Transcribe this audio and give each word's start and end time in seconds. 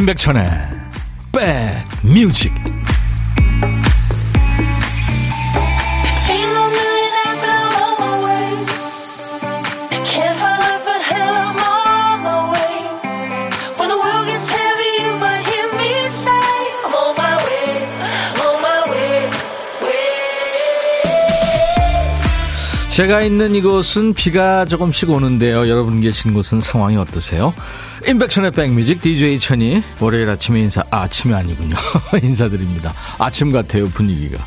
임백천의 0.00 0.48
백뮤직 2.02 2.54
제가 22.88 23.22
있는 23.22 23.54
이곳은 23.54 24.14
비가 24.14 24.64
조금씩 24.64 25.10
오는데요. 25.10 25.68
여러분 25.68 26.00
계신 26.00 26.32
곳은 26.32 26.60
상황이 26.60 26.96
어떠세요? 26.96 27.54
임백천의 28.10 28.50
백뮤직 28.50 29.00
DJ 29.00 29.38
천이 29.38 29.84
월요일 30.00 30.28
아침에 30.28 30.60
인사 30.62 30.82
아, 30.90 31.02
아침이 31.02 31.32
아니군요. 31.32 31.76
인사드립니다. 32.20 32.92
아침 33.18 33.52
같아요 33.52 33.88
분위기가. 33.88 34.44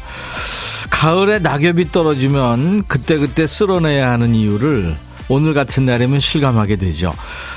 가을에 0.89 1.39
낙엽이 1.39 1.89
떨어지면 1.93 2.83
그때그때 2.87 3.47
쓸어내야 3.47 4.11
하는 4.11 4.35
이유를 4.35 4.97
오늘 5.29 5.53
같은 5.53 5.85
날이면 5.85 6.19
실감하게 6.19 6.75
되죠. 6.75 7.13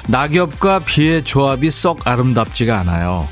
낙엽과 0.06 0.78
비의 0.80 1.24
조합이 1.24 1.72
썩 1.72 2.06
아름답지가 2.06 2.78
않아요. 2.78 3.26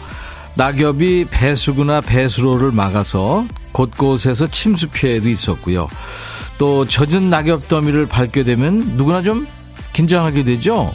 낙엽이 0.57 1.27
배수구나 1.31 2.01
배수로를 2.01 2.73
막아서 2.73 3.47
곳곳에서 3.71 4.49
침수 4.49 4.89
피해도 4.89 5.29
있었고요. 5.29 5.87
또 6.59 6.85
젖은 6.87 7.31
낙엽 7.31 7.69
더미를 7.69 8.07
밟게 8.07 8.43
되면 8.43 8.97
누구나 8.97 9.23
좀 9.23 9.47
긴장하게 9.93 10.43
되죠. 10.43 10.93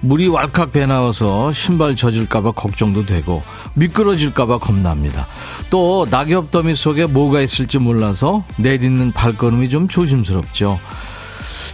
물이 0.00 0.28
왈칵 0.28 0.72
배 0.72 0.86
나와서 0.86 1.50
신발 1.52 1.96
젖을까봐 1.96 2.52
걱정도 2.52 3.04
되고 3.04 3.42
미끄러질까봐 3.74 4.58
겁납니다. 4.58 5.26
또 5.70 6.06
낙엽 6.10 6.50
더미 6.50 6.76
속에 6.76 7.06
뭐가 7.06 7.40
있을지 7.40 7.78
몰라서 7.78 8.44
내딛는 8.56 9.12
발걸음이 9.12 9.68
좀 9.68 9.88
조심스럽죠. 9.88 10.78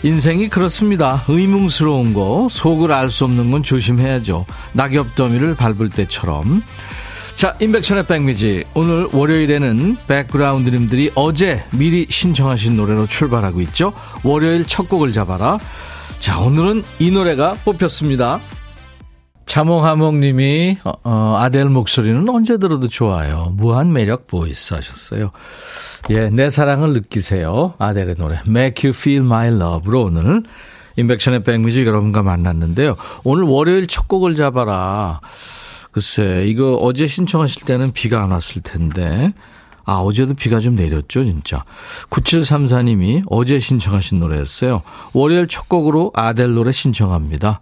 인생이 0.02 0.48
그렇습니다. 0.48 1.22
의문스러운 1.28 2.12
거, 2.12 2.46
속을 2.50 2.92
알 2.92 3.10
수 3.10 3.24
없는 3.24 3.50
건 3.50 3.62
조심해야죠. 3.62 4.44
낙엽 4.72 5.14
더미를 5.14 5.54
밟을 5.54 5.88
때처럼. 5.90 6.62
자, 7.34 7.56
인백천의 7.58 8.06
백미지. 8.06 8.64
오늘 8.74 9.08
월요일에는 9.12 9.96
백그라운드님들이 10.06 11.10
어제 11.14 11.64
미리 11.72 12.06
신청하신 12.08 12.76
노래로 12.76 13.06
출발하고 13.06 13.60
있죠. 13.62 13.92
월요일 14.22 14.66
첫 14.66 14.88
곡을 14.88 15.12
잡아라. 15.12 15.58
자, 16.24 16.38
오늘은 16.38 16.84
이 17.00 17.10
노래가 17.10 17.52
뽑혔습니다. 17.66 18.40
자몽하몽님이 19.44 20.78
어, 20.82 20.92
어, 21.04 21.36
아델 21.38 21.66
목소리는 21.66 22.26
언제 22.30 22.56
들어도 22.56 22.88
좋아요. 22.88 23.52
무한 23.58 23.92
매력 23.92 24.26
voice 24.26 24.72
하셨어요. 24.72 25.32
예, 26.08 26.30
내 26.30 26.48
사랑을 26.48 26.94
느끼세요. 26.94 27.74
아델의 27.76 28.14
노래 28.16 28.40
Make 28.48 28.88
You 28.88 28.98
Feel 28.98 29.22
My 29.26 29.48
Love로 29.48 30.04
오늘 30.04 30.44
임백천의 30.96 31.42
백뮤직 31.42 31.86
여러분과 31.86 32.22
만났는데요. 32.22 32.96
오늘 33.24 33.44
월요일 33.44 33.86
첫 33.86 34.08
곡을 34.08 34.34
잡아라. 34.34 35.20
글쎄, 35.90 36.44
이거 36.46 36.76
어제 36.76 37.06
신청하실 37.06 37.66
때는 37.66 37.92
비가 37.92 38.22
안 38.22 38.30
왔을 38.30 38.62
텐데. 38.62 39.34
아, 39.84 39.96
어제도 39.96 40.34
비가 40.34 40.60
좀 40.60 40.74
내렸죠, 40.74 41.24
진짜. 41.24 41.62
9734님이 42.10 43.22
어제 43.28 43.58
신청하신 43.58 44.20
노래였어요. 44.20 44.82
월요일 45.12 45.46
첫 45.46 45.68
곡으로 45.68 46.10
아델 46.14 46.54
노래 46.54 46.72
신청합니다. 46.72 47.60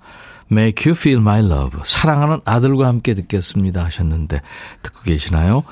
Make 0.50 0.90
you 0.90 0.96
feel 0.96 1.20
my 1.20 1.40
love. 1.40 1.80
사랑하는 1.84 2.40
아들과 2.44 2.86
함께 2.86 3.14
듣겠습니다 3.14 3.84
하셨는데, 3.84 4.42
듣고 4.82 5.00
계시나요? 5.02 5.64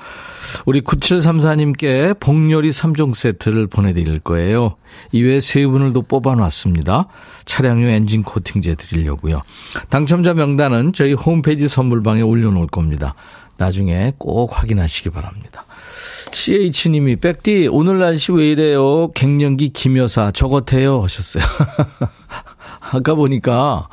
우리 0.64 0.80
9734님께 0.80 2.18
복요리 2.18 2.70
3종 2.70 3.14
세트를 3.14 3.66
보내드릴 3.66 4.20
거예요. 4.20 4.76
이외에 5.12 5.40
세 5.40 5.66
분을 5.66 5.92
또 5.92 6.02
뽑아놨습니다. 6.02 7.06
차량용 7.44 7.88
엔진 7.88 8.22
코팅제 8.22 8.76
드리려고요. 8.76 9.42
당첨자 9.90 10.34
명단은 10.34 10.92
저희 10.94 11.12
홈페이지 11.12 11.68
선물방에 11.68 12.22
올려놓을 12.22 12.66
겁니다. 12.68 13.14
나중에 13.58 14.14
꼭 14.18 14.58
확인하시기 14.58 15.10
바랍니다. 15.10 15.66
CH님이 16.32 17.16
백디 17.16 17.68
오늘 17.70 17.98
날씨 17.98 18.32
왜 18.32 18.50
이래요? 18.50 19.10
갱년기 19.12 19.70
김여사 19.70 20.30
저것해요 20.32 21.02
하셨어요. 21.02 21.44
아까 22.92 23.14
보니까 23.14 23.88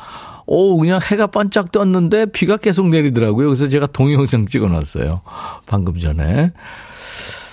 오 0.46 0.78
그냥 0.78 1.00
해가 1.04 1.28
반짝 1.28 1.72
떴는데 1.72 2.28
비가 2.28 2.58
계속 2.58 2.90
내리더라고요. 2.90 3.48
그래서 3.48 3.68
제가 3.68 3.88
동영상 3.88 4.46
찍어 4.46 4.68
놨어요. 4.68 5.22
방금 5.66 5.98
전에. 6.00 6.54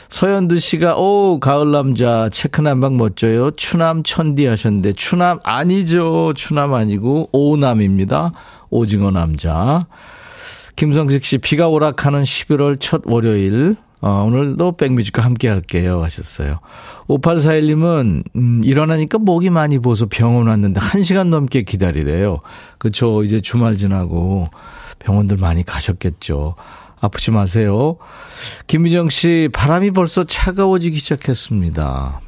서현두 0.09 0.61
씨가 0.61 0.97
오 0.97 1.41
가을 1.41 1.73
남자 1.73 2.29
체크 2.29 2.61
남방 2.61 2.97
멋져요. 2.97 3.51
추남 3.53 4.05
천디 4.05 4.47
하셨는데 4.47 4.93
추남 4.93 5.41
아니죠. 5.43 6.35
추남 6.37 6.73
아니고 6.73 7.31
오남입니다. 7.33 8.33
오징어 8.71 9.11
남자. 9.11 9.87
김성식 10.77 11.25
씨 11.25 11.39
비가 11.39 11.69
오락하는 11.69 12.23
11월 12.23 12.79
첫 12.79 13.03
월요일 13.07 13.77
어, 14.07 14.23
오늘도 14.25 14.77
백뮤직과 14.77 15.23
함께 15.23 15.49
할게요 15.49 16.03
하셨어요. 16.03 16.59
5841님은 17.09 18.23
음, 18.37 18.61
일어나니까 18.63 19.17
목이 19.17 19.49
많이 19.49 19.79
부어서 19.79 20.09
병원 20.11 20.47
왔는데 20.49 20.79
1시간 20.79 21.29
넘게 21.29 21.63
기다리래요. 21.63 22.41
그렇죠. 22.77 23.23
이제 23.25 23.41
주말 23.41 23.79
지나고 23.79 24.51
병원들 24.99 25.39
많이 25.39 25.65
가셨겠죠. 25.65 26.55
아프지 27.01 27.31
마세요. 27.31 27.97
김미정 28.67 29.09
씨, 29.09 29.49
바람이 29.55 29.93
벌써 29.93 30.25
차가워지기 30.25 30.99
시작했습니다. 30.99 32.21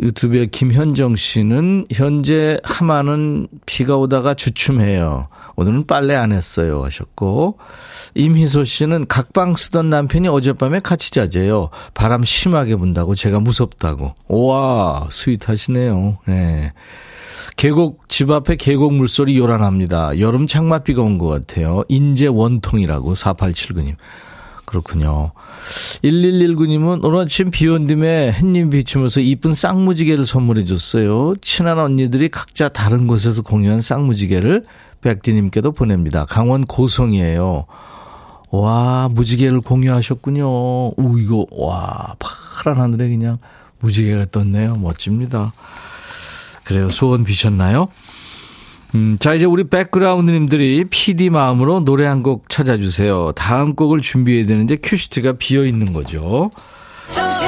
유튜브에 0.00 0.46
김현정 0.46 1.14
씨는 1.14 1.88
현재 1.92 2.56
하마는 2.64 3.48
비가 3.66 3.98
오다가 3.98 4.32
주춤해요. 4.32 5.28
오늘은 5.60 5.86
빨래 5.86 6.14
안 6.14 6.32
했어요 6.32 6.82
하셨고 6.84 7.58
임희소 8.14 8.64
씨는 8.64 9.06
각방 9.08 9.54
쓰던 9.56 9.90
남편이 9.90 10.26
어젯밤에 10.28 10.80
같이 10.80 11.10
자재요. 11.10 11.68
바람 11.92 12.24
심하게 12.24 12.76
분다고 12.76 13.14
제가 13.14 13.40
무섭다고. 13.40 14.14
와 14.28 15.06
스윗하시네요. 15.10 16.18
네. 16.26 16.72
계곡 17.56 18.08
집 18.08 18.30
앞에 18.30 18.56
계곡 18.56 18.94
물소리 18.94 19.36
요란합니다. 19.36 20.18
여름 20.18 20.46
장맛비가 20.46 21.02
온 21.02 21.18
것 21.18 21.28
같아요. 21.28 21.84
인제 21.88 22.28
원통이라고 22.28 23.14
4879님. 23.14 23.96
그렇군요. 24.64 25.32
1119님은 26.04 27.04
오늘 27.04 27.20
아침 27.20 27.50
비 27.50 27.68
온 27.68 27.86
뒤에 27.86 28.32
햇님 28.32 28.70
비추면서 28.70 29.20
이쁜 29.20 29.52
쌍무지개를 29.52 30.26
선물해 30.26 30.64
줬어요. 30.64 31.34
친한 31.42 31.78
언니들이 31.78 32.30
각자 32.30 32.68
다른 32.68 33.06
곳에서 33.06 33.42
공유한 33.42 33.80
쌍무지개를 33.80 34.64
백디님께도 35.02 35.72
보냅니다. 35.72 36.26
강원 36.26 36.66
고성이에요. 36.66 37.66
와, 38.50 39.08
무지개를 39.12 39.60
공유하셨군요. 39.60 40.46
우, 40.96 41.18
이거, 41.20 41.46
와, 41.52 42.14
파란 42.18 42.80
하늘에 42.80 43.08
그냥 43.08 43.38
무지개가 43.80 44.26
떴네요. 44.32 44.76
멋집니다. 44.76 45.52
그래요. 46.64 46.90
소원 46.90 47.24
비셨나요? 47.24 47.88
음, 48.96 49.16
자, 49.20 49.34
이제 49.34 49.46
우리 49.46 49.64
백그라운드님들이 49.68 50.84
PD 50.90 51.30
마음으로 51.30 51.80
노래 51.80 52.06
한 52.06 52.22
곡 52.22 52.48
찾아주세요. 52.48 53.32
다음 53.32 53.74
곡을 53.76 54.00
준비해야 54.00 54.46
되는데 54.46 54.76
큐시트가 54.76 55.34
비어 55.34 55.64
있는 55.64 55.92
거죠. 55.92 56.50
정신 57.06 57.46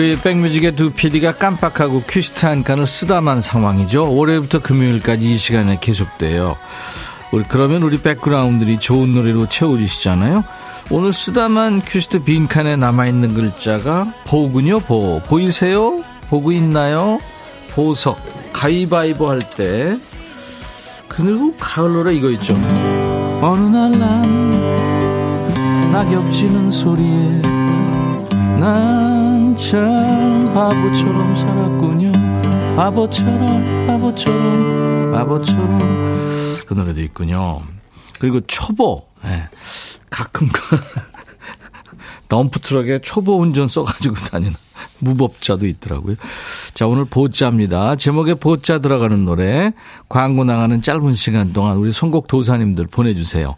우리 0.00 0.16
백뮤직의 0.16 0.76
두 0.76 0.92
PD가 0.92 1.34
깜빡하고 1.34 2.04
큐시트 2.08 2.46
한 2.46 2.64
칸을 2.64 2.86
쓰다만 2.86 3.42
상황이죠. 3.42 4.10
올해부터 4.10 4.60
금요일까지 4.62 5.30
이 5.30 5.36
시간에 5.36 5.76
계속돼요. 5.78 6.56
우리 7.32 7.44
그러면 7.46 7.82
우리 7.82 8.00
백그라운드들이 8.00 8.80
좋은 8.80 9.12
노래로 9.12 9.50
채워주시잖아요. 9.50 10.42
오늘 10.90 11.12
쓰다만 11.12 11.82
큐시트 11.82 12.24
빈칸에 12.24 12.76
남아있는 12.76 13.34
글자가 13.34 14.14
보군요. 14.26 14.80
보. 14.80 15.20
보이세요? 15.26 16.02
보고 16.30 16.50
있나요? 16.50 17.20
보석. 17.72 18.18
가위바위보 18.54 19.28
할 19.28 19.38
때. 19.40 19.98
그리고 21.10 21.54
가을 21.58 21.92
노래 21.92 22.14
이거 22.14 22.30
있죠. 22.30 22.54
어느 23.42 23.66
날 23.66 23.90
난 23.92 24.22
낙엽 25.92 26.32
지는 26.32 26.70
소리에 26.70 27.42
난 28.58 29.19
참 29.60 30.54
바보처럼 30.54 31.36
살았군요. 31.36 32.12
바보처럼, 32.76 33.86
바보처럼, 33.86 35.12
바보처럼. 35.12 35.78
그 36.66 36.72
노래도 36.72 37.02
있군요. 37.02 37.62
그리고 38.18 38.40
초보. 38.46 39.06
네. 39.22 39.48
가끔 40.08 40.48
그 40.48 40.78
덤프트럭에 42.28 43.00
초보 43.02 43.38
운전 43.38 43.66
써가지고 43.66 44.14
다니는. 44.14 44.54
무법자도 44.98 45.66
있더라고요. 45.66 46.16
자, 46.72 46.86
오늘 46.86 47.04
보자입니다. 47.04 47.96
제목에 47.96 48.34
보자 48.34 48.78
들어가는 48.78 49.24
노래, 49.26 49.72
광고 50.08 50.44
나가는 50.44 50.80
짧은 50.80 51.12
시간 51.12 51.52
동안 51.52 51.76
우리 51.76 51.92
선곡 51.92 52.28
도사님들 52.28 52.86
보내주세요. 52.86 53.56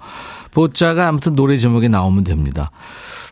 보자가 0.52 1.08
아무튼 1.08 1.34
노래 1.34 1.56
제목에 1.56 1.88
나오면 1.88 2.24
됩니다. 2.24 2.70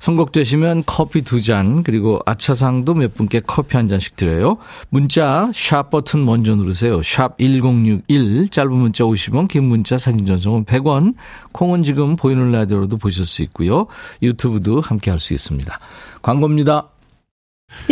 선곡되시면 0.01 0.85
커피 0.87 1.23
두 1.23 1.43
잔, 1.43 1.83
그리고 1.83 2.21
아차상도 2.25 2.95
몇 2.95 3.15
분께 3.15 3.41
커피 3.47 3.77
한 3.77 3.89
잔씩 3.89 4.17
드려요. 4.17 4.57
문자, 4.89 5.51
샵 5.55 5.91
버튼 5.91 6.25
먼저 6.25 6.57
누르세요. 6.57 7.03
샵 7.03 7.37
1061, 7.39 8.49
짧은 8.49 8.73
문자 8.73 9.05
50원, 9.05 9.47
긴 9.47 9.65
문자 9.65 9.99
사진 9.99 10.25
전송은 10.25 10.65
100원, 10.65 11.15
콩은 11.53 11.83
지금 11.83 12.17
보이는 12.17 12.51
라디오로도 12.51 12.97
보실 12.97 13.27
수 13.27 13.43
있고요. 13.43 13.87
유튜브도 14.23 14.81
함께 14.81 15.11
할 15.11 15.19
수 15.21 15.35
있습니다. 15.35 15.79
광고입니다. 16.23 16.87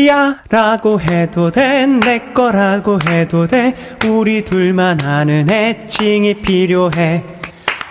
야 0.09 0.43
라고 0.49 1.01
해도 1.01 1.51
돼 1.53 1.87
내 1.87 2.33
거라고 2.33 2.99
해도 3.09 3.47
돼 3.47 3.75
우리 4.09 4.45
둘만 4.45 5.03
아는 5.05 5.49
애칭이 5.51 6.41
필요해 6.43 7.38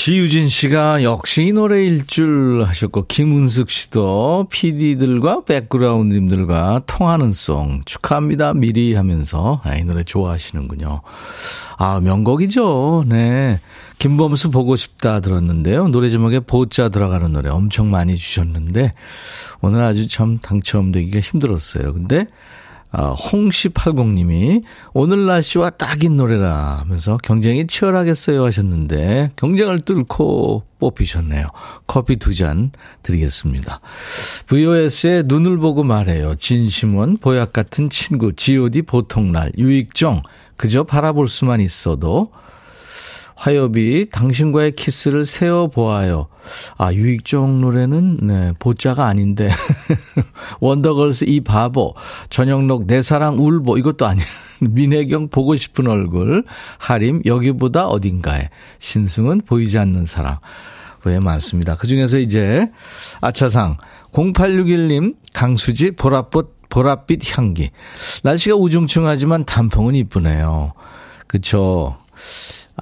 지유진 0.00 0.48
씨가 0.48 1.02
역시 1.02 1.42
이 1.44 1.52
노래일 1.52 2.06
줄 2.06 2.64
하셨고, 2.66 3.04
김은숙 3.04 3.70
씨도 3.70 4.46
PD들과 4.48 5.44
백그라운드님들과 5.44 6.84
통하는 6.86 7.34
송 7.34 7.82
축하합니다. 7.84 8.54
미리 8.54 8.94
하면서 8.94 9.60
아, 9.62 9.76
이 9.76 9.84
노래 9.84 10.02
좋아하시는군요. 10.02 11.02
아, 11.76 12.00
명곡이죠. 12.00 13.04
네. 13.08 13.60
김범수 13.98 14.50
보고 14.50 14.74
싶다 14.74 15.20
들었는데요. 15.20 15.88
노래 15.88 16.08
제목에 16.08 16.40
보자 16.40 16.88
들어가는 16.88 17.30
노래 17.30 17.50
엄청 17.50 17.90
많이 17.90 18.16
주셨는데, 18.16 18.94
오늘 19.60 19.82
아주 19.82 20.08
참 20.08 20.38
당첨되기가 20.38 21.20
힘들었어요. 21.20 21.92
근데 21.92 22.26
아, 22.92 23.14
홍시80님이 23.14 24.62
오늘 24.94 25.26
날씨와 25.26 25.70
딱인 25.70 26.16
노래라 26.16 26.78
하면서 26.80 27.18
경쟁이 27.22 27.66
치열하겠어요 27.68 28.44
하셨는데 28.44 29.32
경쟁을 29.36 29.80
뚫고 29.80 30.64
뽑히셨네요. 30.80 31.46
커피 31.86 32.16
두 32.16 32.34
잔 32.34 32.72
드리겠습니다. 33.02 33.80
VOS의 34.46 35.24
눈을 35.26 35.58
보고 35.58 35.82
말해요. 35.84 36.34
진심원, 36.36 37.18
보약 37.18 37.52
같은 37.52 37.90
친구, 37.90 38.32
GOD 38.32 38.82
보통날, 38.82 39.52
유익정, 39.58 40.22
그저 40.56 40.82
바라볼 40.84 41.28
수만 41.28 41.60
있어도 41.60 42.28
화요비 43.40 44.10
당신과의 44.12 44.72
키스를 44.72 45.24
세어 45.24 45.68
보아요. 45.68 46.28
아, 46.76 46.92
유익종 46.92 47.58
노래는, 47.58 48.18
네, 48.18 48.52
보자가 48.58 49.06
아닌데. 49.06 49.48
원더걸스 50.60 51.24
이 51.24 51.40
바보, 51.40 51.94
전영록 52.28 52.86
내 52.86 53.00
사랑 53.00 53.38
울보, 53.38 53.78
이것도 53.78 54.04
아니야. 54.04 54.26
민혜경 54.60 55.28
보고 55.28 55.56
싶은 55.56 55.88
얼굴, 55.88 56.44
하림 56.76 57.22
여기보다 57.24 57.86
어딘가에, 57.86 58.50
신승은 58.78 59.42
보이지 59.46 59.78
않는 59.78 60.04
사랑. 60.04 60.36
왜 61.06 61.18
많습니다. 61.18 61.76
그 61.76 61.86
중에서 61.86 62.18
이제, 62.18 62.70
아차상, 63.22 63.78
0861님, 64.12 65.14
강수지, 65.32 65.92
보랏빛, 65.92 66.46
보랏빛 66.68 67.38
향기. 67.38 67.70
날씨가 68.22 68.56
우중충하지만 68.56 69.46
단풍은 69.46 69.94
이쁘네요. 69.94 70.74
그쵸. 71.26 71.96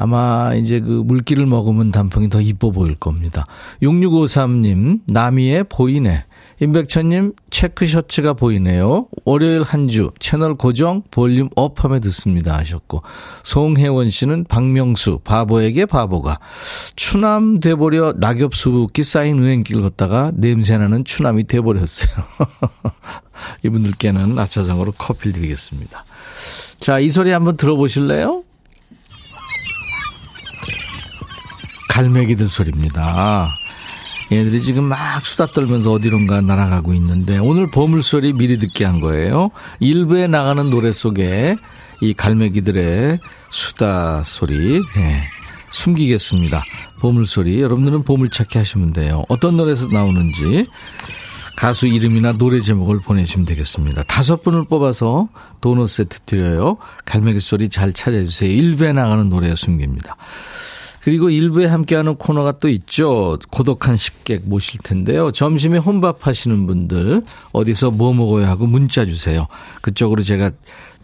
아마 0.00 0.54
이제 0.54 0.78
그 0.78 1.02
물기를 1.04 1.44
먹으면 1.44 1.90
단풍이 1.90 2.28
더 2.28 2.40
이뻐 2.40 2.70
보일 2.70 2.94
겁니다. 2.94 3.44
6653님, 3.82 5.00
나미의 5.08 5.64
보이네. 5.64 6.24
임백천님, 6.60 7.32
체크 7.50 7.84
셔츠가 7.84 8.34
보이네요. 8.34 9.08
월요일 9.24 9.62
한 9.62 9.88
주, 9.88 10.12
채널 10.20 10.54
고정, 10.54 11.02
볼륨 11.10 11.48
업함에 11.56 11.98
듣습니다. 11.98 12.56
하셨고. 12.58 13.02
송혜원 13.42 14.10
씨는 14.10 14.44
박명수, 14.48 15.20
바보에게 15.24 15.86
바보가. 15.86 16.38
추남 16.94 17.58
돼버려 17.58 18.14
낙엽 18.18 18.54
수북기 18.54 19.02
쌓인 19.02 19.42
은행길 19.42 19.82
걷다가 19.82 20.30
냄새나는 20.34 21.04
추남이 21.04 21.44
돼버렸어요. 21.44 22.08
이분들께는 23.64 24.38
아차상으로 24.38 24.92
커피 24.96 25.32
드리겠습니다. 25.32 26.04
자, 26.78 27.00
이 27.00 27.10
소리 27.10 27.30
한번 27.30 27.56
들어보실래요? 27.56 28.44
갈매기들 31.88 32.48
소리입니다. 32.48 33.50
얘들이 34.30 34.60
지금 34.60 34.84
막 34.84 35.24
수다 35.24 35.46
떨면서 35.52 35.92
어디론가 35.92 36.42
날아가고 36.42 36.92
있는데 36.94 37.38
오늘 37.38 37.70
보물소리 37.70 38.34
미리 38.34 38.58
듣게 38.58 38.84
한 38.84 39.00
거예요. 39.00 39.50
일부에 39.80 40.26
나가는 40.26 40.68
노래 40.68 40.92
속에 40.92 41.56
이 42.00 42.14
갈매기들의 42.14 43.18
수다 43.50 44.22
소리 44.24 44.82
네, 44.94 45.24
숨기겠습니다. 45.70 46.62
보물소리 47.00 47.60
여러분들은 47.62 48.04
보물찾기 48.04 48.58
하시면 48.58 48.92
돼요. 48.92 49.24
어떤 49.28 49.56
노래에서 49.56 49.88
나오는지 49.88 50.66
가수 51.56 51.88
이름이나 51.88 52.34
노래 52.34 52.60
제목을 52.60 53.00
보내주시면 53.00 53.46
되겠습니다. 53.46 54.04
다섯 54.04 54.42
분을 54.42 54.66
뽑아서 54.66 55.28
도넛 55.60 55.88
세트 55.88 56.20
드려요. 56.20 56.76
갈매기 57.04 57.40
소리 57.40 57.68
잘 57.68 57.92
찾아주세요. 57.92 58.50
일부에 58.50 58.92
나가는 58.92 59.28
노래 59.28 59.52
숨깁니다. 59.56 60.16
그리고 61.08 61.30
일부에 61.30 61.64
함께하는 61.64 62.16
코너가 62.16 62.52
또 62.60 62.68
있죠. 62.68 63.38
고독한 63.48 63.96
식객 63.96 64.42
모실 64.44 64.78
텐데요. 64.84 65.32
점심에 65.32 65.78
혼밥 65.78 66.26
하시는 66.26 66.66
분들 66.66 67.22
어디서 67.52 67.92
뭐 67.92 68.12
먹어야 68.12 68.46
하고 68.46 68.66
문자 68.66 69.06
주세요. 69.06 69.46
그쪽으로 69.80 70.22
제가 70.22 70.50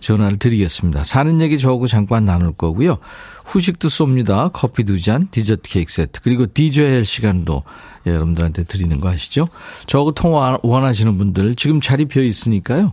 전화를 0.00 0.38
드리겠습니다. 0.38 1.04
사는 1.04 1.40
얘기 1.40 1.58
저하고 1.58 1.86
잠깐 1.86 2.26
나눌 2.26 2.52
거고요. 2.52 2.98
후식도 3.46 3.88
쏩니다. 3.88 4.50
커피 4.52 4.84
두 4.84 5.00
잔, 5.00 5.28
디저트 5.30 5.62
케이크 5.62 5.90
세트. 5.90 6.20
그리고 6.22 6.44
DJ 6.52 6.84
할 6.84 7.04
시간도 7.06 7.62
여러분들한테 8.04 8.64
드리는 8.64 9.00
거 9.00 9.08
아시죠? 9.08 9.48
저하고 9.86 10.12
통화 10.12 10.58
원하시는 10.62 11.16
분들 11.16 11.54
지금 11.54 11.80
자리 11.80 12.04
비어 12.04 12.22
있으니까요. 12.22 12.92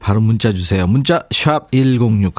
바로 0.00 0.20
문자 0.20 0.52
주세요. 0.52 0.86
문자 0.86 1.24
샵 1.30 1.70
1061. 1.70 2.32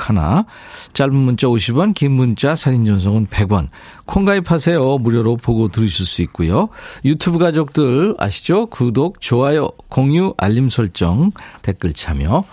짧은 0.94 1.15
문자 1.15 1.48
50원, 1.48 1.94
긴 1.94 2.12
문자 2.12 2.56
사진 2.56 2.86
전송은 2.86 3.27
100원. 3.27 3.70
콩 4.06 4.25
가입하세요. 4.25 4.98
무료로 4.98 5.38
보고 5.38 5.70
들으실 5.70 6.06
수 6.06 6.22
있고요. 6.24 6.70
유튜브 7.06 7.38
가족들 7.38 8.15
아시죠? 8.18 8.65
구독, 8.65 9.22
좋아요, 9.22 9.70
공유, 9.88 10.34
알림 10.38 10.70
설정, 10.70 11.32
댓글 11.62 11.94
참여. 11.94 12.44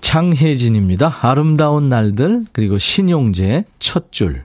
장혜진입니다. 0.00 1.18
아름다운 1.22 1.88
날들 1.88 2.46
그리고 2.52 2.76
신용재 2.76 3.64
첫 3.78 4.10
줄. 4.10 4.44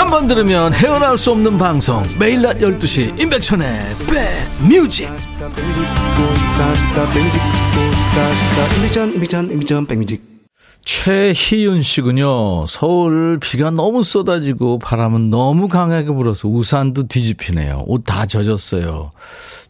한 0.00 0.08
번 0.10 0.26
들으면 0.26 0.72
헤어나올 0.72 1.18
수 1.18 1.30
없는 1.30 1.58
방송 1.58 2.02
매일 2.18 2.40
낮 2.40 2.56
12시 2.58 3.20
임백천의 3.20 3.80
백뮤직 4.08 5.10
최희윤 10.86 11.82
씨군요. 11.82 12.66
서울 12.66 13.38
비가 13.40 13.70
너무 13.70 14.02
쏟아지고 14.02 14.78
바람은 14.78 15.28
너무 15.28 15.68
강하게 15.68 16.06
불어서 16.06 16.48
우산도 16.48 17.06
뒤집히네요. 17.08 17.84
옷 17.86 18.04
다 18.04 18.24
젖었어요. 18.24 19.10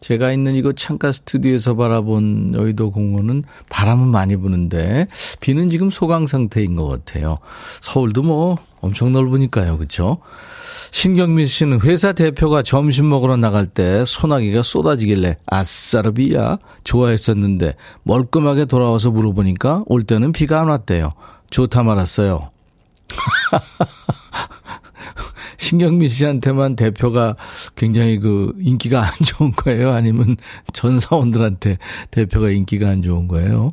제가 0.01 0.31
있는 0.31 0.55
이거 0.55 0.73
창가 0.73 1.11
스튜디오에서 1.11 1.75
바라본 1.75 2.55
여의도 2.55 2.91
공원은 2.91 3.43
바람은 3.69 4.07
많이 4.07 4.35
부는데 4.35 5.07
비는 5.39 5.69
지금 5.69 5.89
소강 5.91 6.25
상태인 6.25 6.75
것 6.75 6.87
같아요. 6.87 7.37
서울도 7.81 8.23
뭐 8.23 8.57
엄청 8.81 9.11
넓으니까요. 9.11 9.77
그렇죠? 9.77 10.17
신경민 10.89 11.45
씨는 11.45 11.81
회사 11.81 12.13
대표가 12.13 12.63
점심 12.63 13.09
먹으러 13.09 13.37
나갈 13.37 13.67
때 13.67 14.03
소나기가 14.05 14.63
쏟아지길래 14.63 15.37
아싸르비야 15.45 16.57
좋아했었는데 16.83 17.75
멀끔하게 18.03 18.65
돌아와서 18.65 19.11
물어보니까 19.11 19.83
올 19.85 20.03
때는 20.03 20.31
비가 20.31 20.61
안 20.61 20.67
왔대요. 20.67 21.11
좋다 21.51 21.83
말았어요. 21.83 22.49
신경민 25.61 26.09
씨한테만 26.09 26.75
대표가 26.75 27.35
굉장히 27.75 28.17
그 28.17 28.51
인기가 28.59 29.03
안 29.03 29.11
좋은 29.23 29.51
거예요? 29.51 29.91
아니면 29.91 30.35
전 30.73 30.99
사원들한테 30.99 31.77
대표가 32.09 32.49
인기가 32.49 32.89
안 32.89 33.03
좋은 33.03 33.27
거예요? 33.27 33.69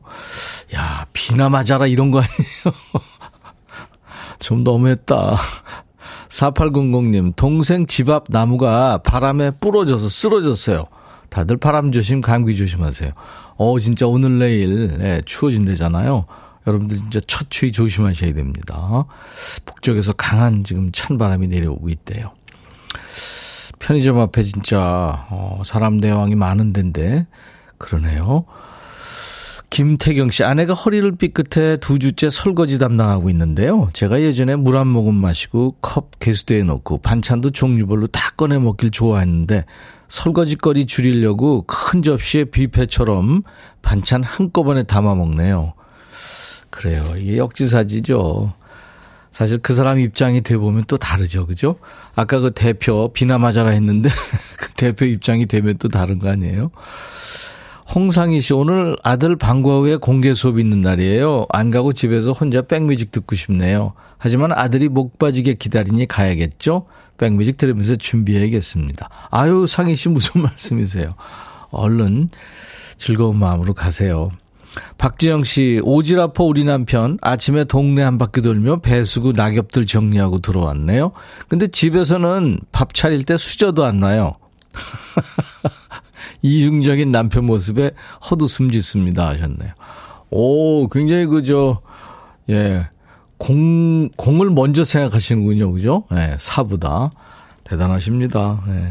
야, 0.74 1.06
비나 1.14 1.48
맞아라 1.48 1.86
이런 1.86 2.10
거 2.10 2.18
아니에요? 2.18 3.02
좀 4.38 4.64
너무했다. 4.64 5.36
4800님, 6.28 7.34
동생 7.36 7.86
집 7.86 8.10
앞 8.10 8.24
나무가 8.28 8.98
바람에 8.98 9.52
부러져서 9.58 10.10
쓰러졌어요. 10.10 10.84
다들 11.30 11.56
바람 11.56 11.90
조심, 11.90 12.20
감기 12.20 12.54
조심하세요. 12.54 13.12
어, 13.56 13.78
진짜 13.80 14.06
오늘 14.06 14.38
내일, 14.38 14.98
네, 14.98 15.22
추워진대잖아요. 15.24 16.26
여러분들 16.68 16.96
진짜 16.96 17.20
첫 17.26 17.46
추위 17.50 17.72
조심하셔야 17.72 18.34
됩니다. 18.34 19.04
북쪽에서 19.64 20.12
강한 20.12 20.64
지금 20.64 20.90
찬 20.92 21.18
바람이 21.18 21.48
내려오고 21.48 21.88
있대요. 21.88 22.32
편의점 23.78 24.18
앞에 24.18 24.42
진짜, 24.42 25.26
어, 25.30 25.62
사람 25.64 26.00
대왕이 26.00 26.34
많은 26.34 26.72
데인데, 26.72 27.26
그러네요. 27.78 28.44
김태경 29.70 30.30
씨, 30.30 30.44
아내가 30.44 30.72
허리를 30.72 31.12
삐끗해 31.12 31.76
두 31.76 31.98
주째 31.98 32.30
설거지 32.30 32.78
담당하고 32.78 33.28
있는데요. 33.30 33.90
제가 33.92 34.22
예전에 34.22 34.56
물 34.56 34.76
한 34.76 34.86
모금 34.88 35.14
마시고 35.14 35.76
컵 35.80 36.18
개수대에 36.18 36.62
넣고 36.64 36.98
반찬도 36.98 37.50
종류별로 37.50 38.06
다 38.06 38.30
꺼내 38.36 38.58
먹길 38.58 38.90
좋아했는데 38.90 39.66
설거지거리 40.08 40.86
줄이려고 40.86 41.64
큰 41.66 42.02
접시에 42.02 42.44
뷔페처럼 42.44 43.42
반찬 43.82 44.24
한꺼번에 44.24 44.84
담아 44.84 45.14
먹네요. 45.14 45.74
그래요. 46.70 47.04
이게 47.16 47.38
역지사지죠. 47.38 48.52
사실 49.30 49.58
그 49.58 49.74
사람 49.74 50.00
입장이 50.00 50.40
돼 50.42 50.56
보면 50.56 50.84
또 50.88 50.96
다르죠. 50.96 51.46
그죠? 51.46 51.76
아까 52.16 52.40
그 52.40 52.50
대표 52.50 53.12
비나 53.12 53.38
맞아라 53.38 53.70
했는데 53.70 54.08
그 54.58 54.72
대표 54.72 55.04
입장이 55.04 55.46
되면 55.46 55.76
또 55.78 55.88
다른 55.88 56.18
거 56.18 56.28
아니에요? 56.28 56.70
홍상희 57.94 58.40
씨, 58.42 58.52
오늘 58.52 58.96
아들 59.02 59.36
방과 59.36 59.78
후에 59.78 59.96
공개 59.96 60.34
수업 60.34 60.58
있는 60.58 60.82
날이에요. 60.82 61.46
안 61.48 61.70
가고 61.70 61.94
집에서 61.94 62.32
혼자 62.32 62.60
백뮤직 62.62 63.12
듣고 63.12 63.34
싶네요. 63.34 63.94
하지만 64.18 64.52
아들이 64.52 64.88
목 64.88 65.18
빠지게 65.18 65.54
기다리니 65.54 66.06
가야겠죠? 66.06 66.86
백뮤직 67.16 67.56
들으면서 67.56 67.96
준비해야겠습니다. 67.96 69.08
아유, 69.30 69.66
상희 69.66 69.96
씨 69.96 70.08
무슨 70.10 70.42
말씀이세요? 70.42 71.14
얼른 71.70 72.28
즐거운 72.98 73.38
마음으로 73.38 73.72
가세요. 73.72 74.32
박지영 74.98 75.44
씨, 75.44 75.80
오지라퍼 75.82 76.44
우리 76.44 76.64
남편 76.64 77.18
아침에 77.20 77.64
동네 77.64 78.02
한 78.02 78.18
바퀴 78.18 78.42
돌며 78.42 78.80
배수구 78.80 79.32
낙엽들 79.32 79.86
정리하고 79.86 80.40
들어왔네요. 80.40 81.12
근데 81.48 81.66
집에서는 81.66 82.60
밥 82.72 82.94
차릴 82.94 83.24
때 83.24 83.36
수저도 83.36 83.84
안 83.84 84.00
놔요. 84.00 84.34
이중적인 86.42 87.10
남편 87.10 87.46
모습에 87.46 87.90
헛웃음 88.30 88.70
짓습니다 88.70 89.28
하셨네요. 89.28 89.72
오, 90.30 90.88
굉장히 90.88 91.26
그저 91.26 91.80
예. 92.50 92.88
공 93.38 94.08
공을 94.16 94.50
먼저 94.50 94.84
생각하시는군요. 94.84 95.72
그죠? 95.72 96.04
예, 96.12 96.36
사보다 96.38 97.10
대단하십니다. 97.64 98.60
예. 98.68 98.90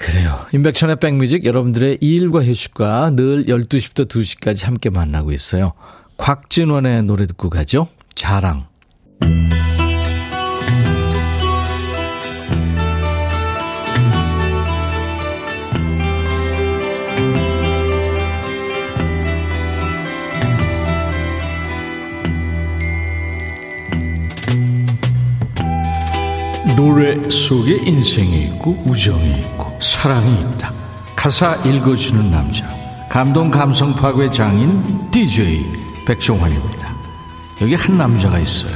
그래요. 0.00 0.46
인백천의 0.54 0.96
백뮤직 0.96 1.44
여러분들의 1.44 1.98
일과 2.00 2.42
휴식과 2.42 3.10
늘 3.10 3.44
12시부터 3.44 4.08
2시까지 4.08 4.64
함께 4.64 4.88
만나고 4.88 5.30
있어요. 5.30 5.74
곽진원의 6.16 7.02
노래 7.02 7.26
듣고 7.26 7.50
가죠. 7.50 7.86
자랑. 8.14 8.66
노래 26.74 27.14
속에 27.28 27.76
인생이 27.84 28.44
있고 28.46 28.70
우정이 28.86 29.40
있고 29.40 29.59
사랑이 29.80 30.40
있다. 30.40 30.70
가사 31.16 31.56
읽어주는 31.64 32.30
남자. 32.30 32.68
감동 33.08 33.50
감성 33.50 33.94
파괴 33.94 34.30
장인 34.30 35.10
DJ 35.10 35.64
백종환입니다. 36.06 36.94
여기 37.60 37.74
한 37.74 37.98
남자가 37.98 38.38
있어요. 38.38 38.72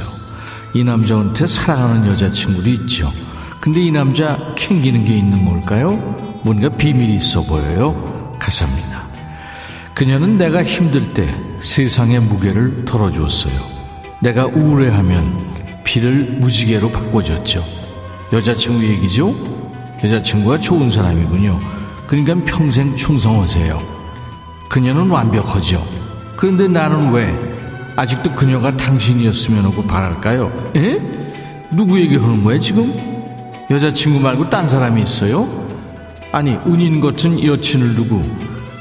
이 0.73 0.83
남자한테 0.83 1.47
사랑하는 1.47 2.07
여자친구도 2.07 2.69
있죠. 2.71 3.11
근데 3.61 3.79
이 3.79 3.91
남자 3.91 4.37
캥기는 4.55 5.05
게 5.05 5.17
있는 5.17 5.45
걸까요? 5.45 5.95
뭔가 6.43 6.69
비밀이 6.69 7.15
있어 7.15 7.41
보여요. 7.43 8.33
가사입니다. 8.37 9.03
그녀는 9.93 10.37
내가 10.37 10.63
힘들 10.63 11.13
때 11.13 11.33
세상의 11.59 12.19
무게를 12.19 12.85
덜어주었어요. 12.85 13.53
내가 14.19 14.45
우울해하면 14.45 15.83
비를 15.83 16.37
무지개로 16.39 16.91
바꿔줬죠. 16.91 17.63
여자친구 18.33 18.83
얘기죠? 18.83 19.54
여자친구가 20.03 20.59
좋은 20.59 20.91
사람이군요. 20.91 21.59
그러니까 22.07 22.35
평생 22.45 22.95
충성하세요. 22.95 23.81
그녀는 24.69 25.09
완벽하죠. 25.09 25.85
그런데 26.35 26.67
나는 26.67 27.11
왜 27.11 27.33
아직도 27.95 28.33
그녀가 28.33 28.75
당신이었으면 28.75 29.65
하고 29.65 29.83
바랄까요? 29.83 30.51
에? 30.75 30.99
누구 31.71 31.99
얘기하는 31.99 32.43
거야 32.43 32.59
지금? 32.59 32.93
여자친구 33.69 34.19
말고 34.19 34.49
딴 34.49 34.67
사람이 34.67 35.01
있어요? 35.01 35.47
아니 36.31 36.51
은인 36.67 36.99
같은 36.99 37.41
여친을 37.43 37.95
두고 37.95 38.21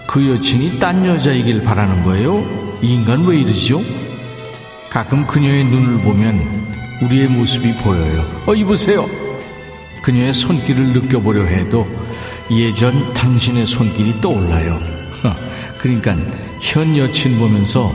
그 0.07 0.29
여친이 0.29 0.79
딴 0.79 1.07
여자이길 1.07 1.63
바라는 1.63 2.05
거예요? 2.05 2.43
이 2.83 2.95
인간 2.95 3.25
왜 3.25 3.39
이러죠? 3.39 3.81
가끔 4.91 5.27
그녀의 5.27 5.65
눈을 5.65 6.03
보면 6.03 6.65
우리의 7.03 7.29
모습이 7.29 7.75
보여요. 7.77 8.25
어, 8.47 8.55
이보세요. 8.55 9.07
그녀의 10.05 10.35
손길을 10.35 10.93
느껴보려 10.93 11.45
해도 11.45 11.89
예전 12.51 13.15
당신의 13.15 13.67
손길이 13.67 14.21
떠올라요. 14.21 14.79
그러니까 15.79 16.15
현 16.61 16.95
여친 16.95 17.39
보면서 17.39 17.91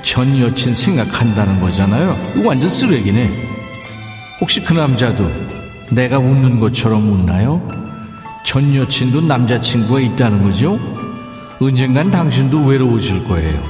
전 0.00 0.38
여친 0.38 0.74
생각한다는 0.74 1.60
거잖아요. 1.60 2.18
이거 2.34 2.48
완전 2.48 2.70
쓰레기네. 2.70 3.28
혹시 4.40 4.62
그 4.62 4.72
남자도 4.72 5.30
내가 5.90 6.18
웃는 6.18 6.58
것처럼 6.58 7.12
웃나요? 7.12 7.68
전 8.46 8.74
여친도 8.74 9.20
남자친구가 9.20 10.00
있다는 10.00 10.40
거죠? 10.40 10.80
언젠간 11.60 12.10
당신도 12.10 12.64
외로워질 12.64 13.24
거예요. 13.24 13.62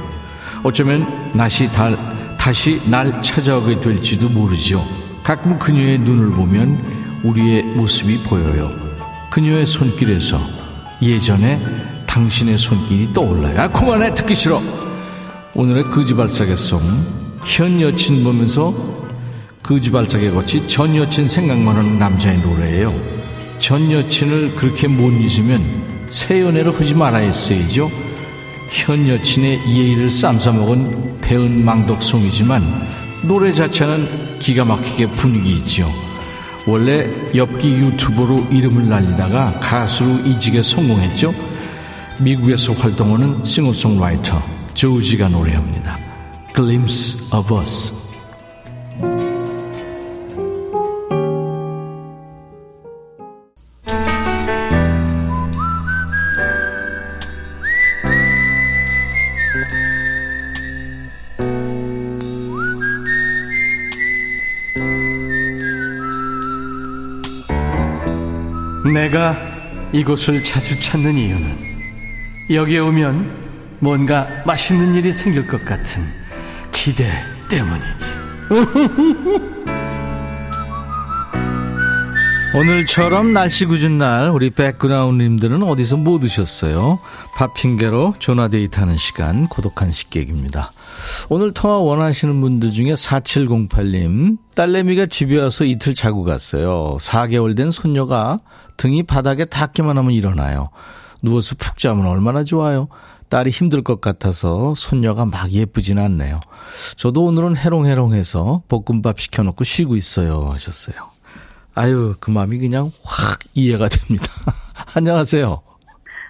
어쩌면 0.63 1.05
다시 1.35 1.69
달, 1.73 1.97
다시 2.39 2.81
날 2.85 3.21
찾아오게 3.21 3.81
될지도 3.81 4.29
모르죠. 4.29 4.87
가끔 5.21 5.59
그녀의 5.59 5.99
눈을 5.99 6.31
보면 6.31 7.02
우리의 7.23 7.63
모습이 7.63 8.19
보여요. 8.23 8.71
그녀의 9.31 9.65
손길에서 9.65 10.39
예전에 11.01 11.59
당신의 12.05 12.57
손길이 12.57 13.11
떠올라요. 13.13 13.61
아, 13.61 13.67
그만해. 13.67 14.13
듣기 14.13 14.35
싫어. 14.35 14.61
오늘의 15.55 15.83
거지발사계송. 15.85 16.81
현 17.45 17.81
여친 17.81 18.23
보면서 18.23 18.73
거지발사계 19.63 20.31
같이 20.31 20.67
전 20.67 20.95
여친 20.95 21.27
생각만 21.27 21.75
하는 21.75 21.97
남자의 21.97 22.37
노래예요. 22.39 22.93
전 23.59 23.91
여친을 23.91 24.55
그렇게 24.55 24.87
못 24.87 25.09
잊으면 25.11 26.05
새 26.09 26.41
연애를 26.41 26.77
하지 26.77 26.93
말아야 26.93 27.27
했어야죠. 27.27 27.89
현 28.69 29.07
여친의 29.07 29.59
예의를 29.67 30.11
쌈싸먹은 30.11 31.19
배은 31.21 31.63
망덕송이지만 31.63 32.63
노래 33.23 33.51
자체는 33.51 34.39
기가 34.39 34.65
막히게 34.65 35.07
분위기 35.07 35.53
있죠. 35.57 35.89
원래 36.65 37.09
엽기 37.35 37.73
유튜버로 37.73 38.47
이름을 38.51 38.87
날리다가 38.87 39.59
가수로 39.59 40.25
이직에 40.25 40.61
성공했죠. 40.61 41.33
미국에서 42.21 42.73
활동하는 42.73 43.43
싱어송라이터 43.43 44.41
조지가 44.73 45.29
노래합니다. 45.29 45.97
Glimpse 46.55 47.27
of 47.37 47.53
Us. 47.53 47.92
내가 68.93 69.35
이곳을 69.91 70.43
자주 70.43 70.79
찾는 70.79 71.15
이유는 71.15 71.73
여기에 72.51 72.79
오면 72.79 73.43
뭔가 73.79 74.27
맛있는 74.45 74.93
일이 74.95 75.11
생길 75.11 75.47
것 75.47 75.65
같은 75.65 76.03
기대 76.71 77.05
때문이지. 77.49 78.13
오늘처럼 82.55 83.33
날씨 83.33 83.65
궂은 83.65 83.97
날 83.97 84.29
우리 84.29 84.51
백그라운드님들은 84.51 85.63
어디서 85.63 85.97
뭐 85.97 86.19
드셨어요? 86.19 86.99
밥 87.35 87.55
핑계로 87.55 88.13
전화 88.19 88.47
데이트 88.47 88.79
하는 88.79 88.95
시간 88.95 89.47
고독한 89.47 89.91
식객입니다. 89.91 90.71
오늘 91.29 91.51
통화 91.51 91.77
원하시는 91.77 92.39
분들 92.39 92.71
중에 92.71 92.93
4708님 92.93 94.37
딸내미가 94.55 95.07
집에 95.07 95.39
와서 95.39 95.65
이틀 95.65 95.95
자고 95.95 96.23
갔어요. 96.23 96.97
4개월 96.99 97.57
된 97.57 97.71
손녀가 97.71 98.39
등이 98.77 99.03
바닥에 99.03 99.45
닿기만 99.45 99.97
하면 99.97 100.11
일어나요. 100.11 100.69
누워서 101.21 101.55
푹 101.57 101.77
자면 101.77 102.05
얼마나 102.05 102.43
좋아요. 102.43 102.89
딸이 103.29 103.49
힘들 103.49 103.81
것 103.81 104.01
같아서 104.01 104.75
손녀가 104.75 105.25
막 105.25 105.51
예쁘진 105.51 105.97
않네요. 105.97 106.39
저도 106.97 107.25
오늘은 107.25 107.57
해롱해롱해서 107.57 108.63
볶음밥 108.67 109.19
시켜놓고 109.19 109.63
쉬고 109.63 109.95
있어요 109.95 110.51
하셨어요. 110.51 110.95
아유 111.73 112.15
그 112.19 112.29
마음이 112.29 112.59
그냥 112.59 112.91
확 113.03 113.39
이해가 113.55 113.87
됩니다. 113.87 114.27
안녕하세요. 114.93 115.61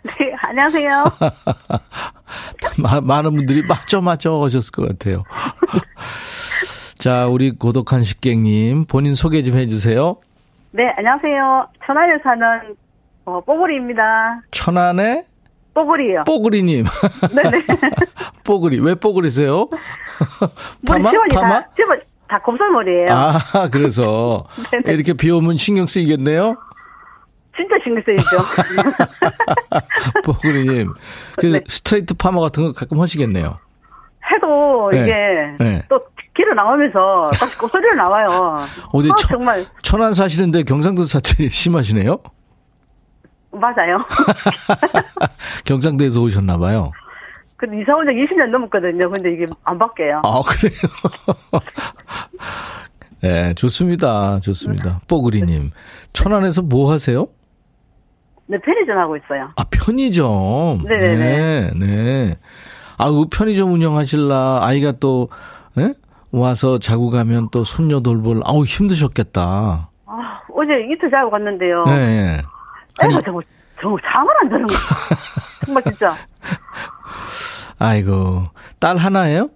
네, 0.04 0.14
안녕하세요. 0.42 1.06
마, 2.80 3.02
많은 3.02 3.36
분들이 3.36 3.62
맞죠, 3.64 4.02
맞죠 4.02 4.44
하셨을 4.44 4.72
것 4.72 4.88
같아요. 4.88 5.24
자, 6.98 7.28
우리 7.28 7.52
고독한 7.52 8.04
식객님, 8.04 8.86
본인 8.86 9.16
소개 9.16 9.44
좀 9.44 9.58
해주세요. 9.58 10.18
네, 10.76 10.92
안녕하세요. 10.98 11.68
천안에 11.86 12.18
사는 12.24 12.76
어, 13.26 13.40
뽀글이입니다. 13.42 14.42
천안의 14.50 15.24
뽀글이요. 15.76 16.24
뽀글이님. 16.26 16.86
네네. 17.36 17.66
뽀글이. 18.44 18.80
왜 18.80 18.96
뽀글이세요? 18.96 19.70
파마? 20.88 21.12
파마? 21.32 21.62
다, 21.62 21.70
시원, 21.76 22.02
다 22.28 22.40
곰털머리예요 22.42 23.08
아, 23.12 23.70
그래서. 23.72 24.46
네네. 24.72 24.94
이렇게 24.98 25.14
비 25.14 25.30
오면 25.30 25.58
신경 25.58 25.86
쓰이겠네요? 25.86 26.56
진짜 27.56 27.76
신경 27.84 28.02
쓰이죠. 28.04 28.38
뽀글이님. 30.26 30.92
그 31.38 31.46
네. 31.46 31.62
스트레이트 31.68 32.16
파마 32.16 32.40
같은 32.42 32.64
거 32.64 32.74
가끔 32.74 33.00
하시겠네요. 33.00 33.60
해도 34.32 34.90
네. 34.92 35.02
이게 35.02 35.64
네. 35.64 35.84
또 35.90 36.00
길어 36.36 36.54
나오면서 36.54 37.30
다시 37.34 37.58
곱소리로 37.58 37.96
나와요. 37.96 38.66
어디 38.94 39.10
아, 39.12 39.16
천- 39.18 39.30
정말 39.38 39.66
천안 39.84 40.14
사시는데 40.14 40.64
경상도 40.64 41.06
사투리 41.06 41.50
심하시네요? 41.52 42.18
맞아요. 43.52 44.00
경상도에서 45.66 46.22
오셨나 46.22 46.58
봐요. 46.58 46.92
근데 47.58 47.82
이사 47.82 47.96
온 47.96 48.06
지 48.06 48.12
20년 48.12 48.50
넘었거든요. 48.50 49.10
근데 49.12 49.32
이게 49.34 49.46
안 49.64 49.78
바뀌어요. 49.78 50.22
아, 50.24 50.42
그래요? 50.42 51.62
네, 53.22 53.54
좋습니다. 53.54 54.40
좋습니다. 54.40 55.00
뽀글이님. 55.08 55.72
천안에서 56.12 56.62
뭐 56.62 56.92
하세요? 56.92 57.28
네, 58.48 58.58
편의점 58.60 58.98
하고 58.98 59.16
있어요. 59.16 59.50
아, 59.56 59.64
편의점. 59.72 60.80
네네네. 60.84 61.18
네, 61.18 61.72
네. 61.80 62.38
아, 63.04 63.12
그 63.12 63.26
편의점 63.30 63.74
운영하실라 63.74 64.60
아이가 64.62 64.94
또, 64.94 65.28
예? 65.78 65.94
와서 66.32 66.80
자고 66.80 67.10
가면 67.10 67.50
또 67.52 67.66
손녀 67.66 68.00
돌볼, 68.00 68.40
아우, 68.46 68.64
힘드셨겠다. 68.64 69.42
아, 70.06 70.40
어제 70.56 70.72
이틀 70.90 71.12
자고 71.12 71.30
갔는데요. 71.30 71.84
네, 71.84 71.92
예. 71.92 72.42
아니, 73.00 73.14
정말, 73.26 73.44
정말 73.82 74.02
잠을 74.10 74.34
안 74.42 74.50
자는 74.50 74.68
거 74.68 74.74
정말 75.66 75.84
진짜. 75.84 76.16
아이고. 77.78 78.44
딸 78.80 78.96
하나예요? 78.96 79.50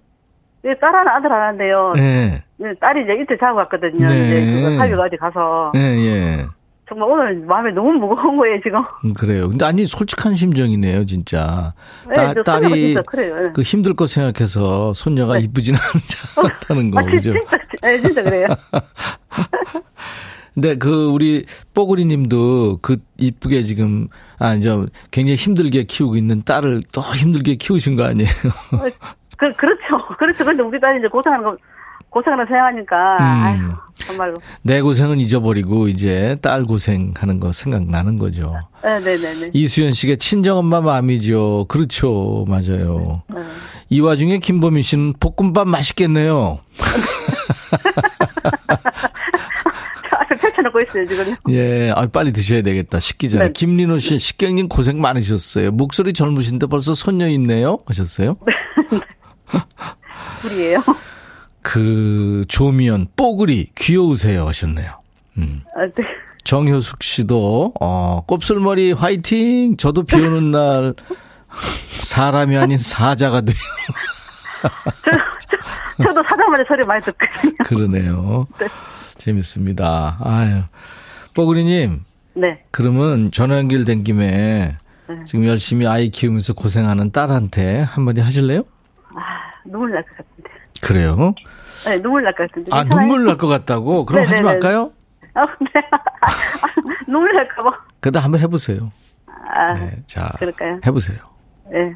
네, 0.62 0.74
딸 0.78 0.94
하나, 0.94 1.16
아들 1.16 1.32
하나인데요. 1.32 1.94
네. 1.96 2.44
네, 2.58 2.74
딸이 2.78 3.04
이제 3.04 3.14
이틀 3.22 3.38
자고 3.38 3.56
갔거든요. 3.56 4.08
네. 4.08 4.26
이제 4.26 4.90
그거 4.90 5.02
어디 5.04 5.16
가서. 5.16 5.72
예, 5.74 5.80
예. 5.80 6.46
정말 6.88 7.08
오늘 7.10 7.36
마음이 7.46 7.72
너무 7.72 7.92
무거운 7.92 8.36
거예요, 8.38 8.60
지금. 8.62 8.80
음, 9.04 9.12
그래요. 9.12 9.48
근데 9.48 9.64
아니, 9.64 9.84
솔직한 9.86 10.34
심정이네요, 10.34 11.04
진짜. 11.06 11.74
네, 12.08 12.34
딸이 12.44 12.68
진짜 12.94 13.02
그래요. 13.02 13.40
네. 13.42 13.50
그 13.54 13.62
힘들 13.62 13.94
거 13.94 14.06
생각해서 14.06 14.92
손녀가 14.94 15.34
네. 15.34 15.40
이쁘진 15.44 15.74
않다는 16.36 16.90
거, 16.90 17.00
아, 17.00 17.02
진- 17.02 17.10
그죠? 17.10 17.32
진짜, 17.32 17.58
네, 17.82 18.00
진짜 18.00 18.22
그래요. 18.22 18.46
근데 20.54 20.74
그 20.76 21.08
우리 21.10 21.44
뽀글이 21.74 22.04
님도 22.06 22.78
그 22.82 22.96
이쁘게 23.18 23.62
지금 23.62 24.08
아 24.40 24.54
이제 24.54 24.70
굉장히 25.12 25.36
힘들게 25.36 25.84
키우고 25.84 26.16
있는 26.16 26.42
딸을 26.42 26.82
더 26.90 27.00
힘들게 27.00 27.54
키우신 27.56 27.94
거 27.94 28.02
아니에요? 28.04 28.28
그, 29.36 29.52
그렇죠. 29.54 30.04
그렇죠. 30.18 30.44
근데 30.44 30.62
우리 30.64 30.80
딸이 30.80 30.98
이제 30.98 31.06
고생하는 31.06 31.44
거, 31.44 31.56
거 32.22 32.44
생각하니까, 32.46 33.16
음. 33.18 33.22
아휴, 33.22 33.72
정말로. 34.06 34.36
내 34.62 34.80
고생은 34.80 35.18
잊어버리고 35.18 35.88
이제 35.88 36.36
딸 36.42 36.64
고생하는 36.64 37.40
거 37.40 37.52
생각나는 37.52 38.16
거죠. 38.16 38.54
네 38.82 38.98
네 39.00 39.16
네. 39.16 39.50
이수연 39.52 39.92
씨가 39.92 40.16
친정엄마 40.16 40.80
마음이죠. 40.80 41.66
그렇죠. 41.68 42.44
맞아요. 42.48 43.22
네. 43.28 43.40
이 43.90 44.00
와중에 44.00 44.38
김보민 44.38 44.82
씨는 44.82 45.14
볶음밥 45.18 45.66
맛있겠네요. 45.68 46.60
앞에 50.10 50.36
펼쳐놓고 50.36 50.80
있어요, 50.80 51.06
지금. 51.08 51.36
예, 51.50 51.90
아, 51.94 52.06
빨리 52.06 52.32
드셔야 52.32 52.62
되겠다. 52.62 53.00
식기 53.00 53.28
전에. 53.30 53.46
네. 53.46 53.52
김린호 53.52 53.98
씨, 53.98 54.18
식객님 54.18 54.68
고생 54.68 55.00
많으셨어요. 55.00 55.70
목소리 55.72 56.12
젊으신데 56.12 56.66
벌써 56.66 56.94
손녀 56.94 57.28
있네요. 57.28 57.78
하셨어요? 57.86 58.36
둘이에요. 60.42 60.80
그 61.72 62.44
조미연 62.48 63.08
뽀글이 63.14 63.72
귀여우세요 63.74 64.46
하셨네요. 64.48 65.02
음. 65.36 65.60
아, 65.76 65.84
네. 65.84 66.02
정효숙 66.44 67.02
씨도 67.02 67.74
어 67.78 68.22
곱슬머리 68.26 68.92
화이팅. 68.92 69.76
저도 69.76 70.04
비 70.04 70.16
오는 70.16 70.50
날 70.50 70.94
사람이 71.90 72.56
아닌 72.56 72.78
사자가 72.78 73.42
돼요. 73.42 73.54
저, 74.62 74.70
저, 75.98 76.04
저도 76.04 76.22
사자마자 76.22 76.64
소리 76.68 76.86
많이 76.86 77.04
듣거든요. 77.04 77.54
그러네요. 77.66 78.46
네. 78.58 78.66
재밌습니다. 79.18 80.16
아유. 80.22 80.62
뽀글이님 81.34 82.02
네. 82.36 82.62
그러면 82.70 83.30
전화 83.30 83.58
연결된 83.58 84.04
김에 84.04 84.74
네. 85.06 85.16
지금 85.26 85.44
열심히 85.46 85.86
아이 85.86 86.08
키우면서 86.08 86.54
고생하는 86.54 87.12
딸한테 87.12 87.82
한마디 87.82 88.22
하실래요? 88.22 88.62
아, 89.10 89.20
눈물 89.66 89.90
날 89.92 90.02
것 90.04 90.16
같은데. 90.16 90.48
그래요? 90.82 91.34
네, 91.84 92.00
눈물 92.00 92.22
날 92.22 92.32
것 92.34 92.48
같은데. 92.48 92.70
아 92.72 92.82
괜찮아요? 92.82 93.06
눈물 93.06 93.24
날 93.26 93.36
것 93.36 93.46
같다고? 93.48 94.04
그럼 94.06 94.22
하지 94.22 94.34
네네네. 94.42 94.46
말까요? 94.52 94.92
아, 95.34 95.46
네. 95.60 95.70
눈물 97.06 97.32
날까봐. 97.34 97.70
그래도 98.00 98.20
한번 98.20 98.40
해보세요. 98.40 98.90
아, 99.26 99.74
네, 99.74 100.02
자 100.06 100.32
그럴까요? 100.38 100.80
해보세요. 100.86 101.18
네. 101.70 101.94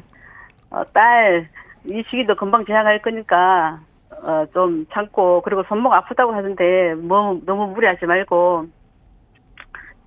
어, 0.69 0.83
딸, 0.93 1.47
이 1.85 2.03
시기도 2.09 2.35
금방 2.35 2.65
지나갈 2.65 3.01
거니까, 3.01 3.79
어, 4.23 4.45
좀 4.53 4.85
참고, 4.91 5.41
그리고 5.43 5.63
손목 5.67 5.93
아프다고 5.93 6.33
하는데, 6.33 6.95
뭐, 6.95 7.39
너무 7.45 7.67
무리하지 7.67 8.05
말고, 8.05 8.65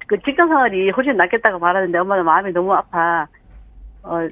그 0.09 0.19
직장 0.23 0.49
생활이 0.49 0.91
훨씬 0.91 1.17
낫겠다고 1.17 1.59
말하는데, 1.61 1.97
엄마는 1.99 2.25
마음이 2.25 2.53
너무 2.53 2.75
아파. 2.75 3.27
어, 4.03 4.27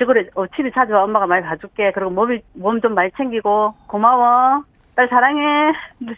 시골에, 0.00 0.28
어, 0.34 0.46
집이 0.48 0.72
자주 0.72 0.94
와, 0.94 1.04
엄마가 1.04 1.26
많이 1.26 1.44
봐줄게. 1.44 1.92
그리고 1.92 2.10
몸이, 2.10 2.40
몸 2.54 2.80
좀 2.80 2.94
많이 2.94 3.10
챙기고, 3.16 3.74
고마워. 3.86 4.62
딸 4.96 5.08
사랑해. 5.08 5.72
네. 6.00 6.14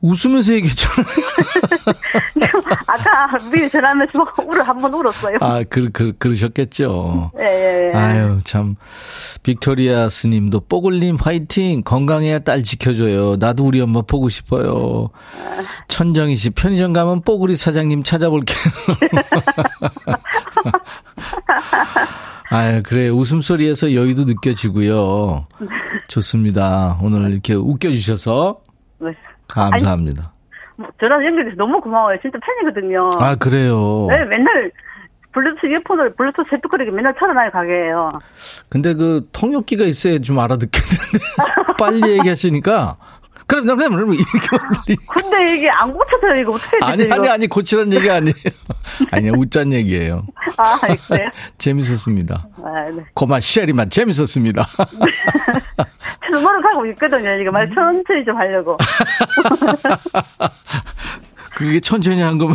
웃으면서 0.00 0.52
얘기했잖아요. 0.54 1.06
아까 2.86 3.38
미리 3.50 3.68
전화하면서 3.70 4.12
울어, 4.46 4.62
한번 4.62 4.94
울었어요. 4.94 5.36
아, 5.40 5.60
그, 5.68 5.90
그, 5.90 6.12
그러셨겠죠. 6.18 7.32
예, 7.38 7.44
예, 7.44 7.90
예. 7.92 7.96
아유, 7.96 8.40
참. 8.44 8.76
빅토리아 9.42 10.08
스님도 10.08 10.60
뽀글님 10.60 11.16
화이팅! 11.20 11.82
건강해야 11.82 12.40
딸 12.40 12.62
지켜줘요. 12.62 13.36
나도 13.36 13.64
우리 13.66 13.80
엄마 13.80 14.02
보고 14.02 14.28
싶어요. 14.28 15.10
천정희 15.88 16.36
씨, 16.36 16.50
편의점 16.50 16.92
가면 16.92 17.22
뽀글이 17.22 17.56
사장님 17.56 18.02
찾아볼게요. 18.02 18.58
아유, 22.52 22.82
그래. 22.82 23.08
웃음소리에서 23.08 23.94
여유도 23.94 24.24
느껴지고요. 24.24 25.46
좋습니다. 26.08 26.98
오늘 27.00 27.30
이렇게 27.30 27.54
웃겨주셔서 27.54 28.58
네. 28.98 29.10
감사합니다. 29.52 30.32
뭐, 30.76 30.88
전화 30.98 31.16
연결돼서 31.24 31.56
너무 31.56 31.80
고마워요. 31.80 32.18
진짜 32.22 32.38
팬이거든요. 32.38 33.10
아, 33.18 33.34
그래요. 33.36 34.06
네, 34.08 34.24
맨날 34.24 34.70
블루투스 35.32 35.66
이어폰을 35.66 36.14
블루투스 36.14 36.54
헤드거리게 36.54 36.90
맨날 36.90 37.14
틀어놔요 37.14 37.50
가게에요. 37.50 38.10
근데 38.68 38.94
그 38.94 39.28
통역기가 39.32 39.84
있어야 39.84 40.18
좀 40.18 40.38
알아듣겠는데 40.38 41.18
빨리 41.78 42.12
얘기하시니까 42.18 42.96
그럼, 43.50 43.66
그럼, 43.66 43.90
그럼, 43.90 44.14
이렇게 44.14 44.38
근데 45.12 45.56
이게 45.56 45.68
안 45.70 45.92
고쳐서 45.92 46.36
이거 46.36 46.52
어떻게 46.52 46.76
해야 46.76 46.92
아니? 46.92 47.12
아니, 47.12 47.28
아니, 47.28 47.46
고치란 47.48 47.92
얘기 47.92 48.08
아니에요. 48.08 48.34
아니요, 49.10 49.32
웃잔 49.36 49.72
얘기예요. 49.72 50.24
아, 50.56 50.78
그래요? 50.78 51.28
재밌었습니다. 51.58 52.46
아, 52.58 52.90
네. 52.94 53.02
고만 53.12 53.40
쉐리만 53.40 53.90
재밌었습니다. 53.90 54.64
노력하고 56.30 56.86
있거든요. 56.86 57.34
이거 57.40 57.50
말 57.50 57.68
천천히 57.74 58.24
좀 58.24 58.36
하려고. 58.36 58.76
그게 61.56 61.80
천천히 61.80 62.22
한 62.22 62.38
거면. 62.38 62.54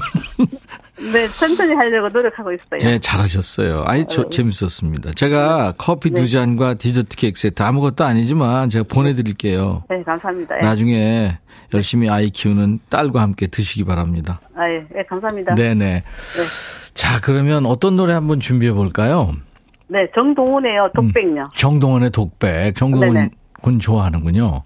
네, 1.11 1.27
천천히 1.27 1.73
하려고 1.73 2.09
노력하고 2.09 2.51
있어요. 2.51 2.79
예, 2.81 2.99
잘하셨어요. 2.99 3.83
아니, 3.85 4.05
저, 4.07 4.29
재밌었습니다. 4.29 5.13
제가 5.13 5.73
커피 5.77 6.09
두 6.11 6.27
잔과 6.27 6.75
디저트 6.75 7.15
케이크 7.15 7.39
세트 7.39 7.61
아무것도 7.61 8.03
아니지만 8.03 8.69
제가 8.69 8.85
보내드릴게요. 8.89 9.83
네, 9.89 10.01
감사합니다. 10.03 10.57
예. 10.57 10.61
나중에 10.61 11.37
열심히 11.73 12.09
아이 12.09 12.29
키우는 12.29 12.79
딸과 12.89 13.21
함께 13.21 13.47
드시기 13.47 13.83
바랍니다. 13.83 14.39
아, 14.55 14.67
예, 14.69 14.85
예, 14.97 15.03
감사합니다. 15.03 15.55
네네. 15.55 16.03
자, 16.93 17.19
그러면 17.21 17.65
어떤 17.65 17.95
노래 17.95 18.13
한번 18.13 18.39
준비해 18.39 18.71
볼까요? 18.71 19.33
네, 19.87 20.07
정동훈의요, 20.15 20.89
독백요. 20.95 21.43
정동원의 21.55 22.09
독백. 22.11 22.75
정동원. 22.75 23.29
군 23.61 23.79
좋아하는군요. 23.79 24.63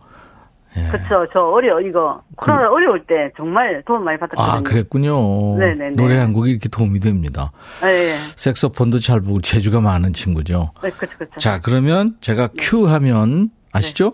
예. 0.77 0.87
그쵸, 0.91 1.25
저 1.33 1.39
어려, 1.41 1.79
이거. 1.81 2.21
코로나 2.35 2.69
어려울 2.69 3.03
때 3.05 3.31
정말 3.35 3.81
도움 3.85 4.03
많이 4.03 4.17
받았거든요. 4.19 4.57
아, 4.57 4.61
그랬군요. 4.61 5.57
네네네. 5.57 5.93
노래 5.97 6.17
한 6.17 6.31
곡이 6.31 6.51
이렇게 6.51 6.69
도움이 6.69 6.99
됩니다. 6.99 7.51
예, 7.83 7.87
예. 7.87 8.11
색소폰도 8.35 8.99
잘 8.99 9.21
보고 9.21 9.41
재주가 9.41 9.81
많은 9.81 10.13
친구죠. 10.13 10.71
네, 10.83 10.91
그쵸, 10.91 11.11
그쵸. 11.17 11.31
자, 11.37 11.59
그러면 11.59 12.09
제가 12.21 12.49
큐 12.57 12.87
하면 12.87 13.49
아시죠? 13.73 14.13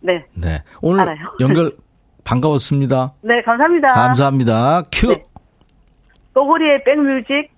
네. 0.00 0.24
네. 0.34 0.62
오늘 0.80 1.00
알아요. 1.00 1.18
연결 1.40 1.72
반가웠습니다. 2.24 3.12
네, 3.22 3.42
감사합니다. 3.42 3.88
감사합니다. 3.92 4.82
큐. 4.92 5.08
네. 5.08 5.24
또호리의 6.34 6.84
백뮤직, 6.84 7.50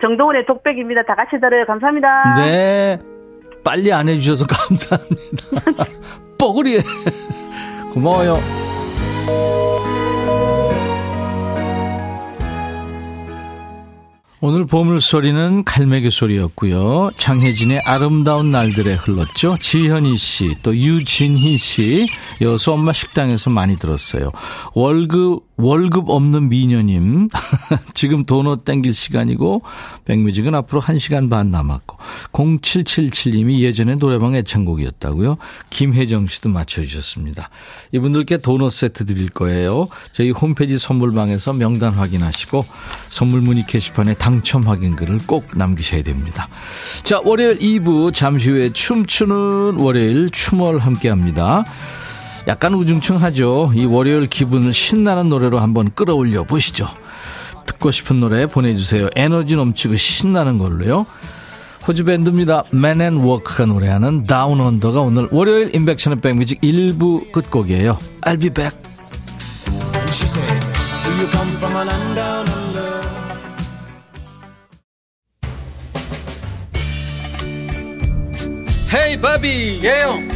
정동훈의 0.00 0.46
독백입니다. 0.46 1.02
다 1.04 1.14
같이 1.14 1.40
들어요. 1.40 1.64
감사합니다. 1.66 2.34
네. 2.34 2.98
빨리 3.64 3.92
안 3.92 4.08
해주셔서 4.08 4.46
감사합니다. 4.50 5.86
뻐그리에. 6.38 6.80
고마워요. 7.96 8.38
오늘 14.42 14.66
보물소리는 14.66 15.64
갈매기 15.64 16.10
소리였고요. 16.10 17.12
장혜진의 17.16 17.80
아름다운 17.86 18.50
날들에 18.50 18.96
흘렀죠. 18.96 19.56
지현희 19.58 20.18
씨, 20.18 20.54
또 20.62 20.76
유진희 20.76 21.56
씨, 21.56 22.06
여수 22.42 22.70
엄마 22.70 22.92
식당에서 22.92 23.48
많이 23.48 23.78
들었어요. 23.78 24.30
월급, 24.74 25.45
월급 25.56 26.10
없는 26.10 26.48
미녀님. 26.48 27.28
지금 27.94 28.24
도넛 28.24 28.64
땡길 28.64 28.92
시간이고, 28.92 29.62
백뮤직은 30.04 30.54
앞으로 30.54 30.82
1시간 30.82 31.30
반 31.30 31.50
남았고, 31.50 31.96
0777님이 32.32 33.60
예전에 33.60 33.96
노래방 33.96 34.34
애창곡이었다고요. 34.34 35.38
김혜정 35.70 36.26
씨도 36.26 36.50
맞춰주셨습니다. 36.50 37.48
이분들께 37.92 38.38
도넛 38.38 38.72
세트 38.72 39.06
드릴 39.06 39.30
거예요. 39.30 39.88
저희 40.12 40.30
홈페이지 40.30 40.78
선물방에서 40.78 41.54
명단 41.54 41.92
확인하시고, 41.92 42.64
선물 43.08 43.40
문의 43.40 43.64
게시판에 43.66 44.14
당첨 44.14 44.62
확인글을 44.62 45.20
꼭 45.26 45.48
남기셔야 45.56 46.02
됩니다. 46.02 46.48
자, 47.02 47.20
월요일 47.24 47.58
2부 47.58 48.12
잠시 48.12 48.50
후에 48.50 48.70
춤추는 48.70 49.78
월요일 49.78 50.28
춤월 50.30 50.78
함께 50.78 51.08
합니다. 51.08 51.64
약간 52.48 52.74
우중충하죠. 52.74 53.72
이 53.74 53.84
월요일 53.86 54.28
기분을 54.28 54.72
신나는 54.72 55.28
노래로 55.28 55.58
한번 55.58 55.90
끌어올려 55.90 56.44
보시죠. 56.44 56.88
듣고 57.66 57.90
싶은 57.90 58.20
노래 58.20 58.46
보내주세요. 58.46 59.08
에너지 59.16 59.56
넘치고 59.56 59.96
신나는 59.96 60.58
걸로요. 60.58 61.06
호주 61.86 62.04
밴드입니다. 62.04 62.64
Man 62.72 63.00
and 63.00 63.20
Work가 63.22 63.66
노래하는 63.66 64.24
다운 64.24 64.60
언더가 64.60 65.00
오늘 65.00 65.28
월요일 65.30 65.74
인백션의 65.74 66.20
백뮤직 66.20 66.60
1부 66.60 67.32
끝곡이에요. 67.32 67.98
I'll 68.22 68.40
be 68.40 68.50
back. 68.50 68.76
헤이 78.94 79.20
바비 79.20 79.80
예영 79.84 80.35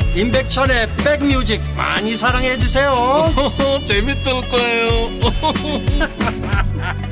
임백천의 0.15 0.89
백뮤직 0.97 1.61
많이 1.77 2.17
사랑해 2.17 2.57
주세요. 2.57 2.91
재밌을 3.87 4.33
거예요. 4.51 5.07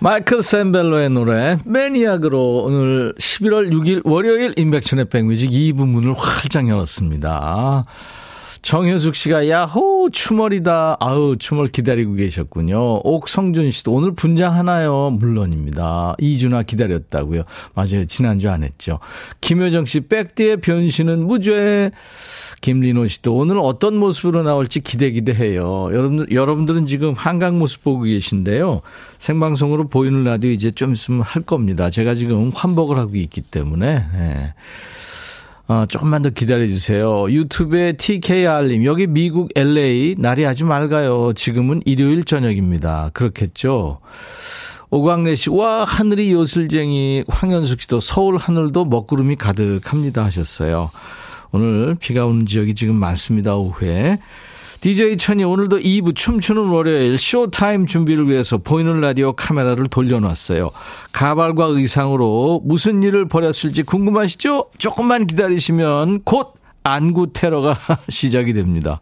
마이클 0.00 0.42
샌벨로의 0.42 1.10
노래 1.10 1.58
매니악으로 1.64 2.64
오늘 2.64 3.14
11월 3.18 3.70
6일 3.72 4.02
월요일 4.04 4.54
인백천의 4.56 5.06
백뮤직 5.06 5.50
2부 5.50 5.86
문을 5.86 6.14
활짝 6.14 6.68
열었습니다. 6.68 7.84
정효숙 8.62 9.14
씨가 9.14 9.48
야호 9.48 9.87
추멀이다. 10.10 10.96
아우 11.00 11.36
추멀 11.38 11.68
기다리고 11.68 12.14
계셨군요. 12.14 13.00
옥성준 13.04 13.70
씨도 13.70 13.92
오늘 13.92 14.12
분장 14.12 14.54
하나요? 14.54 15.10
물론입니다. 15.10 16.16
이준아 16.18 16.62
기다렸다고요. 16.64 17.42
맞아요. 17.74 18.06
지난주 18.06 18.50
안 18.50 18.62
했죠. 18.62 18.98
김효정 19.40 19.86
씨 19.86 20.00
백디의 20.00 20.60
변신은 20.60 21.26
무죄. 21.26 21.90
김리노 22.60 23.06
씨도 23.06 23.36
오늘 23.36 23.58
어떤 23.58 23.96
모습으로 23.96 24.42
나올지 24.42 24.80
기대 24.80 25.10
기대해요. 25.10 25.90
여러분 25.92 26.26
여러분들은 26.30 26.86
지금 26.86 27.14
한강 27.14 27.58
모습 27.58 27.84
보고 27.84 28.02
계신데요. 28.02 28.80
생방송으로 29.18 29.88
보이는 29.88 30.24
라디오 30.24 30.50
이제 30.50 30.70
좀 30.70 30.92
있으면 30.92 31.22
할 31.22 31.42
겁니다. 31.42 31.90
제가 31.90 32.14
지금 32.14 32.50
환복을 32.54 32.98
하고 32.98 33.16
있기 33.16 33.42
때문에. 33.42 34.04
예. 34.14 34.54
어, 35.68 35.84
조금만 35.86 36.22
더 36.22 36.30
기다려주세요. 36.30 37.30
유튜브에 37.30 37.92
TKR님, 37.92 38.86
여기 38.86 39.06
미국 39.06 39.50
LA, 39.54 40.14
날이 40.18 40.46
아주 40.46 40.64
맑아요. 40.64 41.34
지금은 41.34 41.82
일요일 41.84 42.24
저녁입니다. 42.24 43.10
그렇겠죠? 43.12 44.00
오광래 44.88 45.34
씨, 45.34 45.50
와, 45.50 45.84
하늘이 45.84 46.32
요슬쟁이. 46.32 47.24
황현숙 47.28 47.82
씨도 47.82 48.00
서울 48.00 48.38
하늘도 48.38 48.86
먹구름이 48.86 49.36
가득합니다. 49.36 50.24
하셨어요. 50.24 50.90
오늘 51.52 51.94
비가 51.96 52.24
오는 52.24 52.46
지역이 52.46 52.74
지금 52.74 52.94
많습니다. 52.94 53.54
오후에. 53.54 54.18
DJ 54.80 55.16
천이 55.16 55.42
오늘도 55.42 55.78
2부 55.78 56.14
춤추는 56.14 56.68
월요일 56.68 57.18
쇼타임 57.18 57.86
준비를 57.86 58.28
위해서 58.28 58.58
보이는 58.58 59.00
라디오 59.00 59.32
카메라를 59.32 59.88
돌려놨어요. 59.88 60.70
가발과 61.10 61.64
의상으로 61.66 62.62
무슨 62.64 63.02
일을 63.02 63.26
벌였을지 63.26 63.82
궁금하시죠? 63.82 64.66
조금만 64.78 65.26
기다리시면 65.26 66.22
곧 66.22 66.57
안구 66.82 67.32
테러가 67.32 67.76
시작이 68.08 68.52
됩니다. 68.52 69.00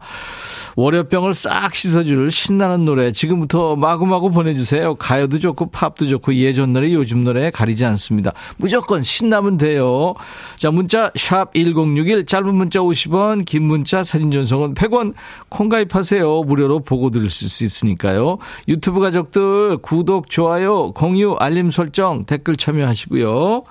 월요병을 0.77 1.33
싹 1.33 1.73
씻어줄 1.73 2.31
신나는 2.31 2.85
노래 2.85 3.11
지금부터 3.11 3.75
마구마구 3.75 4.29
보내주세요. 4.29 4.93
가요도 4.93 5.39
좋고 5.39 5.71
팝도 5.71 6.07
좋고 6.07 6.35
예전 6.35 6.71
노래 6.71 6.93
요즘 6.93 7.23
노래 7.23 7.49
가리지 7.49 7.83
않습니다. 7.85 8.31
무조건 8.57 9.01
신나면 9.01 9.57
돼요. 9.57 10.13
자 10.55 10.69
문자 10.69 11.09
샵 11.15 11.51
1061 11.55 12.27
짧은 12.27 12.53
문자 12.53 12.79
50원 12.79 13.43
긴 13.45 13.63
문자 13.63 14.03
사진 14.03 14.29
전송은 14.29 14.75
100원 14.75 15.13
콩 15.49 15.67
가입하세요. 15.67 16.43
무료로 16.43 16.81
보고 16.81 17.09
들을 17.09 17.27
수 17.31 17.63
있으니까요. 17.63 18.37
유튜브 18.67 18.99
가족들 18.99 19.77
구독 19.77 20.29
좋아요 20.29 20.91
공유 20.91 21.35
알림 21.39 21.71
설정 21.71 22.25
댓글 22.25 22.55
참여하시고요. 22.55 23.63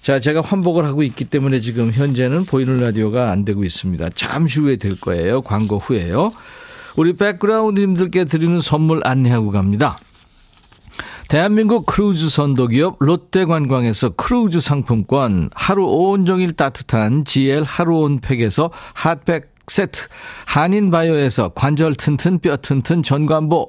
자, 0.00 0.18
제가 0.18 0.40
환복을 0.40 0.84
하고 0.86 1.02
있기 1.02 1.26
때문에 1.26 1.60
지금 1.60 1.90
현재는 1.92 2.46
보이는 2.46 2.80
라디오가 2.80 3.30
안 3.30 3.44
되고 3.44 3.64
있습니다. 3.64 4.10
잠시 4.14 4.60
후에 4.60 4.76
될 4.76 4.98
거예요. 4.98 5.42
광고 5.42 5.78
후에요. 5.78 6.32
우리 6.96 7.14
백그라운드님들께 7.14 8.24
드리는 8.24 8.60
선물 8.60 9.02
안내하고 9.04 9.50
갑니다. 9.50 9.98
대한민국 11.28 11.86
크루즈 11.86 12.28
선도기업 12.28 12.96
롯데관광에서 12.98 14.10
크루즈 14.16 14.60
상품권, 14.60 15.50
하루 15.54 15.84
온종일 15.84 16.54
따뜻한 16.54 17.24
GL 17.24 17.62
하루 17.62 17.98
온팩에서 17.98 18.70
핫팩 18.94 19.50
세트, 19.68 20.08
한인바이오에서 20.46 21.50
관절 21.50 21.94
튼튼 21.94 22.40
뼈 22.40 22.56
튼튼 22.56 23.04
전관보, 23.04 23.68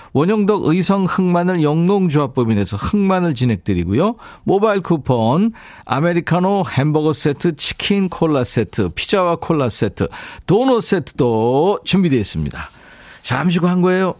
원형덕 0.13 0.65
의성 0.65 1.05
흑마늘 1.05 1.63
영농조합법인에서 1.63 2.77
흑마늘 2.77 3.33
진행드리고요. 3.33 4.15
모바일 4.43 4.81
쿠폰, 4.81 5.53
아메리카노 5.85 6.63
햄버거 6.69 7.13
세트, 7.13 7.55
치킨 7.55 8.09
콜라 8.09 8.43
세트, 8.43 8.89
피자와 8.89 9.37
콜라 9.37 9.69
세트, 9.69 10.09
도넛 10.47 10.83
세트도 10.83 11.79
준비되어 11.85 12.19
있습니다. 12.19 12.69
잠시 13.21 13.59
후 13.59 13.67
한 13.67 13.81
거예요. 13.81 14.15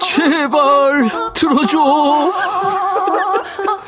제발 0.00 1.32
들어줘. 1.34 2.32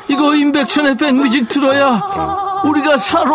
이거 0.09 0.35
임백천의 0.35 0.97
백뮤직 0.97 1.47
들어야 1.49 2.61
우리가 2.63 2.97
살아. 2.97 3.31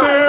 제 0.00 0.21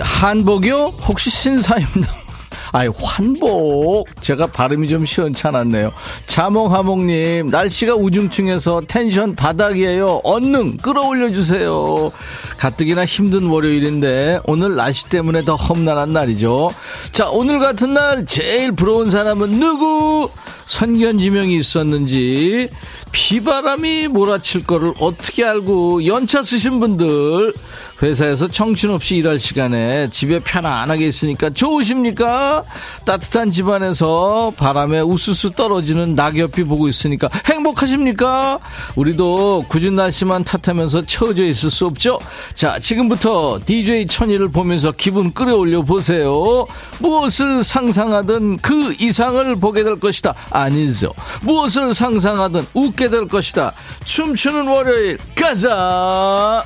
한복이요? 0.00 0.94
혹시 1.08 1.30
신사임당? 1.30 2.02
아이, 2.72 2.88
환복. 2.88 4.06
제가 4.20 4.48
발음이 4.48 4.88
좀 4.88 5.06
시원찮았네요. 5.06 5.92
자몽하몽님, 6.26 7.48
날씨가 7.48 7.94
우중충해서 7.94 8.82
텐션 8.86 9.34
바닥이에요. 9.34 10.20
얼른 10.24 10.78
끌어올려주세요. 10.78 12.12
가뜩이나 12.58 13.06
힘든 13.06 13.46
월요일인데, 13.46 14.40
오늘 14.44 14.74
날씨 14.74 15.08
때문에 15.08 15.44
더 15.44 15.54
험난한 15.54 16.12
날이죠. 16.12 16.72
자, 17.12 17.30
오늘 17.30 17.60
같은 17.60 17.94
날 17.94 18.26
제일 18.26 18.72
부러운 18.72 19.08
사람은 19.08 19.58
누구? 19.58 20.28
선견지명이 20.66 21.56
있었는지, 21.56 22.68
비바람이 23.16 24.08
몰아칠 24.08 24.66
거를 24.66 24.92
어떻게 25.00 25.42
알고 25.42 26.04
연차 26.04 26.42
쓰신 26.42 26.80
분들 26.80 27.54
회사에서 28.02 28.46
정신없이 28.46 29.16
일할 29.16 29.38
시간에 29.38 30.10
집에 30.10 30.38
편안하게 30.38 31.08
있으니까 31.08 31.48
좋으십니까? 31.48 32.62
따뜻한 33.06 33.50
집안에서 33.50 34.52
바람에 34.58 35.00
우수수 35.00 35.52
떨어지는 35.52 36.14
낙엽이 36.14 36.64
보고 36.64 36.88
있으니까 36.88 37.30
행복하십니까? 37.46 38.58
우리도 38.96 39.64
굳은 39.68 39.94
날씨만 39.94 40.44
탓하면서 40.44 41.02
처져 41.06 41.46
있을 41.46 41.70
수 41.70 41.86
없죠? 41.86 42.18
자, 42.52 42.78
지금부터 42.78 43.60
DJ 43.64 44.08
천이를 44.08 44.48
보면서 44.48 44.92
기분 44.92 45.32
끌어올려 45.32 45.80
보세요. 45.80 46.66
무엇을 46.98 47.64
상상하든 47.64 48.58
그 48.58 48.94
이상을 49.00 49.56
보게 49.56 49.84
될 49.84 49.98
것이다. 49.98 50.34
아니죠. 50.50 51.14
무엇을 51.40 51.94
상상하든 51.94 52.66
웃게 52.74 53.05
될 53.08 53.28
것이다. 53.28 53.72
춤추는 54.04 54.66
월요일, 54.68 55.18
가자! 55.34 56.64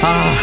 아, 0.00 0.34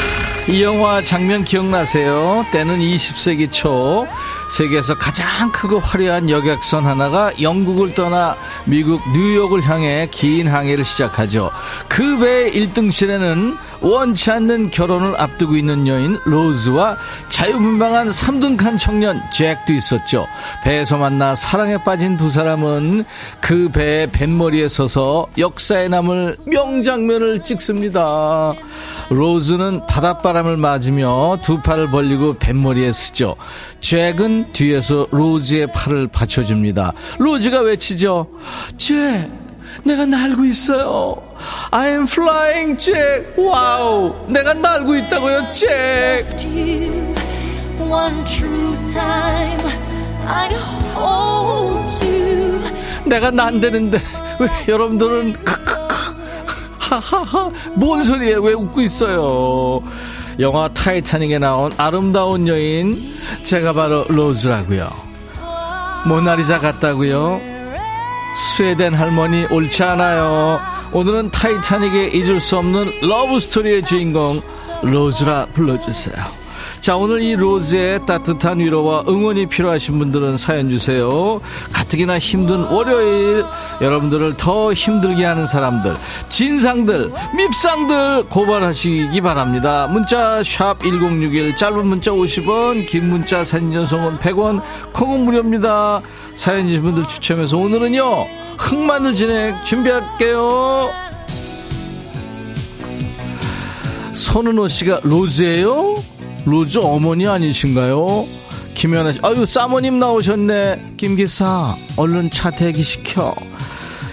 이 0.47 0.61
영화 0.61 1.01
장면 1.01 1.43
기억나세요? 1.43 2.45
때는 2.51 2.79
20세기 2.79 3.51
초 3.51 4.07
세계에서 4.49 4.95
가장 4.95 5.51
크고 5.51 5.79
화려한 5.79 6.29
여객선 6.29 6.85
하나가 6.85 7.31
영국을 7.41 7.93
떠나 7.93 8.35
미국 8.65 9.01
뉴욕을 9.11 9.61
향해 9.63 10.07
긴 10.11 10.47
항해를 10.47 10.85
시작하죠. 10.85 11.51
그 11.87 12.17
배의 12.17 12.51
1등실에는 12.53 13.57
원치 13.81 14.31
않는 14.31 14.71
결혼을 14.71 15.19
앞두고 15.19 15.55
있는 15.55 15.87
여인 15.87 16.17
로즈와 16.25 16.97
자유분방한 17.29 18.09
3등칸 18.09 18.79
청년 18.79 19.21
잭도 19.31 19.73
있었죠. 19.73 20.27
배에서 20.63 20.97
만나 20.97 21.35
사랑에 21.35 21.77
빠진 21.83 22.17
두 22.17 22.29
사람은 22.29 23.05
그 23.41 23.69
배의 23.69 24.11
뱃머리에 24.11 24.69
서서 24.69 25.27
역사에 25.37 25.87
남을 25.87 26.37
명장면을 26.45 27.43
찍습니다. 27.43 28.53
로즈는 29.09 29.85
바닷바람을 29.87 30.57
맞으며 30.57 31.37
두 31.43 31.61
팔을 31.61 31.91
벌리고 31.91 32.35
뱃머리에 32.35 32.91
서죠. 32.91 33.35
잭은 33.79 34.34
뒤에서 34.53 35.05
로즈의 35.11 35.67
팔을 35.71 36.07
받쳐줍니다. 36.07 36.93
로즈가 37.19 37.61
외치죠. 37.61 38.27
잭, 38.77 39.29
내가 39.83 40.05
날고 40.05 40.45
있어요. 40.45 41.21
I 41.71 41.89
am 41.89 42.03
flying, 42.03 42.77
잭. 42.77 43.33
wow, 43.37 44.13
내가 44.27 44.53
날고 44.53 44.95
있다고요, 44.95 45.49
잭. 45.51 46.25
내가 53.05 53.29
난다는데 53.31 53.99
왜 54.39 54.47
여러분들은 54.67 55.33
크크크 55.33 55.95
하하하 56.79 57.51
뭔 57.75 58.03
소리예요? 58.03 58.41
왜 58.41 58.53
웃고 58.53 58.81
있어요? 58.81 59.81
영화 60.39 60.67
타이타닉에 60.69 61.39
나온 61.39 61.71
아름다운 61.77 62.47
여인 62.47 63.14
제가 63.43 63.73
바로 63.73 64.05
로즈라고요. 64.07 64.89
모나리자 66.05 66.59
같다고요. 66.59 67.39
스웨덴 68.35 68.93
할머니 68.93 69.45
옳지 69.45 69.83
않아요. 69.83 70.59
오늘은 70.91 71.31
타이타닉에 71.31 72.09
잊을 72.09 72.39
수 72.39 72.57
없는 72.57 72.91
러브 73.01 73.39
스토리의 73.39 73.81
주인공 73.81 74.41
로즈라 74.81 75.47
불러주세요. 75.53 76.44
자, 76.85 76.95
오늘 76.97 77.23
이 77.23 77.35
로즈의 77.35 78.05
따뜻한 78.05 78.59
위로와 78.59 79.05
응원이 79.07 79.47
필요하신 79.47 79.97
분들은 79.97 80.37
사연 80.37 80.69
주세요. 80.69 81.41
가뜩이나 81.73 82.19
힘든 82.19 82.59
월요일, 82.65 83.43
여러분들을 83.81 84.37
더 84.37 84.71
힘들게 84.71 85.25
하는 85.25 85.47
사람들, 85.47 85.95
진상들, 86.29 87.11
밉상들 87.35 88.27
고발하시기 88.29 89.19
바랍니다. 89.21 89.87
문자 89.87 90.43
1061, 90.43 91.55
짧은 91.55 91.87
문자 91.87 92.11
50원, 92.11 92.85
긴 92.85 93.09
문자 93.09 93.43
사진 93.43 93.73
전송은 93.73 94.19
100원, 94.19 94.61
콩은 94.93 95.25
무료입니다. 95.25 96.01
사연 96.35 96.67
주신 96.67 96.83
분들 96.83 97.07
추첨해서 97.07 97.57
오늘은요, 97.57 98.27
흑마늘 98.59 99.15
진행 99.15 99.55
준비할게요. 99.63 100.91
손은호 104.13 104.67
씨가 104.67 104.99
로즈예요? 105.01 106.14
로즈 106.45 106.77
어머니 106.77 107.27
아니신가요? 107.27 108.25
김연아 108.75 109.13
씨, 109.13 109.19
아유 109.23 109.45
사모님 109.45 109.99
나오셨네. 109.99 110.93
김 110.97 111.15
기사, 111.15 111.75
얼른 111.97 112.29
차 112.29 112.51
대기시켜. 112.51 113.33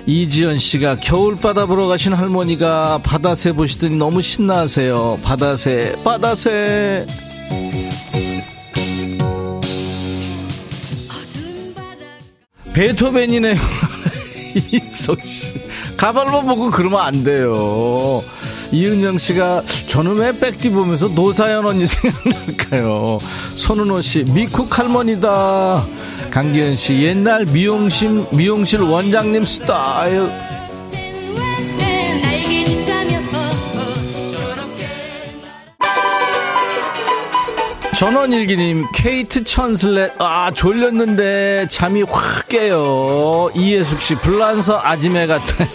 이지연 0.07 0.59
씨가 0.59 0.97
겨울바다 0.97 1.67
보러 1.67 1.87
가신 1.87 2.13
할머니가 2.13 2.99
바다새 3.05 3.53
보시더니 3.53 3.97
너무 3.97 4.23
신나하세요. 4.23 5.21
바다새, 5.23 5.95
바다새. 6.03 7.07
베토벤이네요. 12.73 13.55
이석 14.73 15.21
씨. 15.21 15.51
가발만 15.97 16.47
보고 16.47 16.71
그러면 16.71 17.01
안 17.01 17.23
돼요. 17.23 18.23
이은영 18.73 19.19
씨가 19.19 19.63
저는 19.89 20.17
왜 20.17 20.33
백디 20.33 20.71
보면서 20.71 21.09
노사연 21.09 21.67
언니 21.67 21.87
생각날까요? 21.87 23.19
손은호 23.55 24.01
씨 24.01 24.25
미쿡 24.25 24.79
할머니다. 24.79 25.85
강기현 26.31 26.77
씨 26.77 27.03
옛날 27.03 27.45
미용실 27.45 28.25
미용실 28.33 28.81
원장님 28.81 29.45
스타일. 29.45 30.31
전원일기님 37.95 38.87
케이트 38.93 39.45
천슬렛 39.45 40.15
아 40.19 40.51
졸렸는데 40.51 41.69
잠이 41.71 42.03
확 42.03 42.49
깨요 42.49 43.51
이예숙씨 43.55 44.17
불란서 44.17 44.81
아지매 44.83 45.29
같아요 45.29 45.69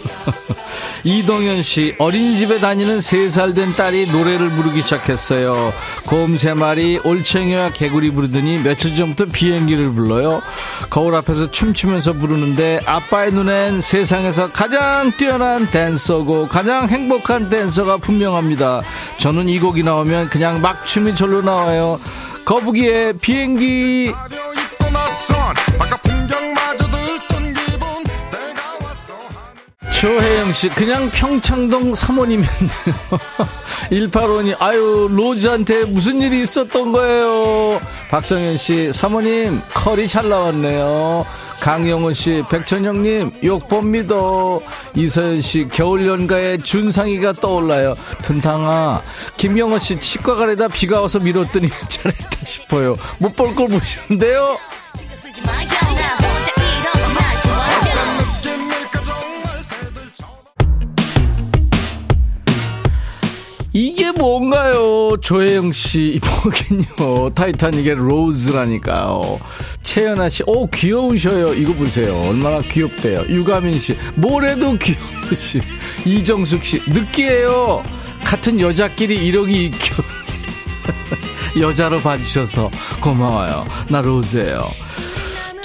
이동현 1.03 1.63
씨 1.63 1.95
어린이집에 1.97 2.59
다니는 2.59 3.01
세살된 3.01 3.75
딸이 3.75 4.07
노래를 4.11 4.49
부르기 4.49 4.81
시작했어요. 4.81 5.73
곰세 6.05 6.53
마리 6.53 6.99
올챙이와 7.03 7.71
개구리 7.71 8.11
부르더니 8.11 8.59
며칠 8.59 8.95
전부터 8.95 9.25
비행기를 9.31 9.91
불러요. 9.93 10.41
거울 10.89 11.15
앞에서 11.15 11.51
춤추면서 11.51 12.13
부르는데 12.13 12.79
아빠의 12.85 13.31
눈엔 13.31 13.81
세상에서 13.81 14.51
가장 14.51 15.11
뛰어난 15.17 15.67
댄서고 15.67 16.47
가장 16.47 16.89
행복한 16.89 17.49
댄서가 17.49 17.97
분명합니다. 17.97 18.81
저는 19.17 19.49
이 19.49 19.59
곡이 19.59 19.83
나오면 19.83 20.29
그냥 20.29 20.61
막 20.61 20.85
춤이 20.85 21.15
절로 21.15 21.41
나와요. 21.41 21.99
거북이의 22.45 23.13
비행기 23.19 24.13
조혜영 29.99 30.51
씨, 30.51 30.69
그냥 30.69 31.09
평창동 31.09 31.95
사모님이었네요. 31.95 32.69
185님, 33.89 34.55
아유, 34.61 35.07
로즈한테 35.09 35.85
무슨 35.85 36.21
일이 36.21 36.41
있었던 36.43 36.91
거예요? 36.91 37.81
박성현 38.11 38.57
씨, 38.57 38.91
사모님, 38.93 39.59
컬이 39.73 40.07
잘 40.07 40.29
나왔네요. 40.29 41.25
강영호 41.61 42.13
씨, 42.13 42.43
백천영님, 42.47 43.31
욕봅니다. 43.43 44.15
이서연 44.95 45.41
씨, 45.41 45.67
겨울 45.67 46.05
연가에 46.05 46.57
준상이가 46.57 47.33
떠올라요. 47.33 47.95
둔탕아, 48.21 49.01
김영호 49.37 49.79
씨, 49.79 49.99
치과 49.99 50.35
가래다 50.35 50.67
비가 50.67 51.01
와서 51.01 51.17
밀었더니 51.19 51.69
잘했다 51.89 52.45
싶어요. 52.45 52.95
못 53.17 53.35
볼 53.35 53.55
걸 53.55 53.67
보시는데요? 53.69 54.57
이게 63.79 64.11
뭔가요? 64.11 65.17
조혜영 65.21 65.71
씨, 65.71 66.15
이거긴요. 66.15 67.29
타이타닉의 67.37 67.93
로즈라니까요. 67.93 69.39
채연아 69.83 70.29
씨, 70.29 70.41
오, 70.47 70.67
귀여우셔요. 70.67 71.53
이거 71.53 71.73
보세요. 71.73 72.19
얼마나 72.27 72.59
귀엽대요. 72.59 73.25
유가민 73.29 73.79
씨, 73.79 73.95
뭐래도 74.15 74.75
귀여우시. 74.79 75.61
이정숙 76.05 76.65
씨, 76.65 76.81
느끼해요. 76.87 77.83
같은 78.23 78.59
여자끼리 78.59 79.27
이러기 79.27 79.65
있기. 79.67 80.03
여자로 81.61 81.99
봐주셔서 81.99 82.71
고마워요. 82.99 83.63
나 83.89 84.01
로즈예요. 84.01 84.86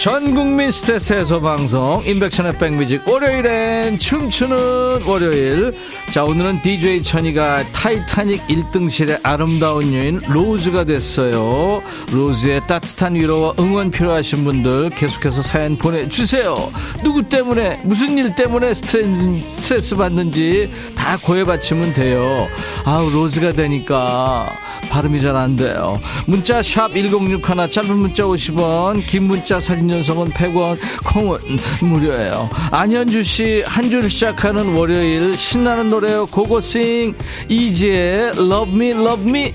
전국민 0.03 0.73
스트레스 0.73 1.13
해소 1.13 1.41
방송 1.41 2.03
임백천의 2.05 2.59
백뮤직. 2.59 3.07
월요일엔 3.07 3.99
춤추는 3.99 5.05
월요일. 5.07 5.71
자 6.11 6.25
오늘은 6.25 6.61
DJ 6.63 7.05
천이가 7.05 7.63
타이타닉 7.73 8.49
1등실의 8.49 9.21
아름다운 9.23 9.95
여인 9.95 10.19
로즈가 10.27 10.83
됐어요. 10.83 11.85
로즈의 12.11 12.67
따뜻한 12.67 13.15
위로와 13.15 13.55
응원 13.61 13.93
필요하신 13.93 14.43
분들 14.43 14.91
계속해서 14.91 15.41
사연 15.41 15.79
보내주세요. 15.79 16.57
누구 17.05 17.23
때문에 17.23 17.83
무슨 17.85 18.19
일 18.19 18.35
때문에 18.35 18.75
스트레스, 18.75 19.39
스트레스 19.47 19.95
받는지 19.95 20.69
다 20.97 21.17
고해바치면 21.17 21.95
돼요. 21.95 22.49
아우 22.85 23.09
로즈가 23.09 23.53
되니까 23.53 24.49
발음이 24.91 25.21
잘 25.23 25.37
안 25.37 25.57
돼요. 25.57 25.99
문자 26.27 26.63
샵 26.63 26.89
1061, 26.93 27.71
짧은 27.71 27.97
문자 27.97 28.25
50원, 28.25 29.05
긴 29.07 29.25
문자 29.25 29.59
사진 29.59 29.89
영상은 29.91 30.31
100원, 30.31 30.79
콩은 31.05 31.39
무료예요. 31.81 32.49
안현주 32.71 33.23
씨, 33.23 33.63
한 33.67 33.89
줄 33.91 34.11
시작하는 34.11 34.75
월요일 34.75 35.37
신나는 35.37 35.91
노래요. 35.91 36.27
고고싱, 36.27 37.15
이지의 37.49 38.33
Love 38.37 38.75
Me, 38.75 38.91
Love 38.91 39.29
Me. 39.29 39.53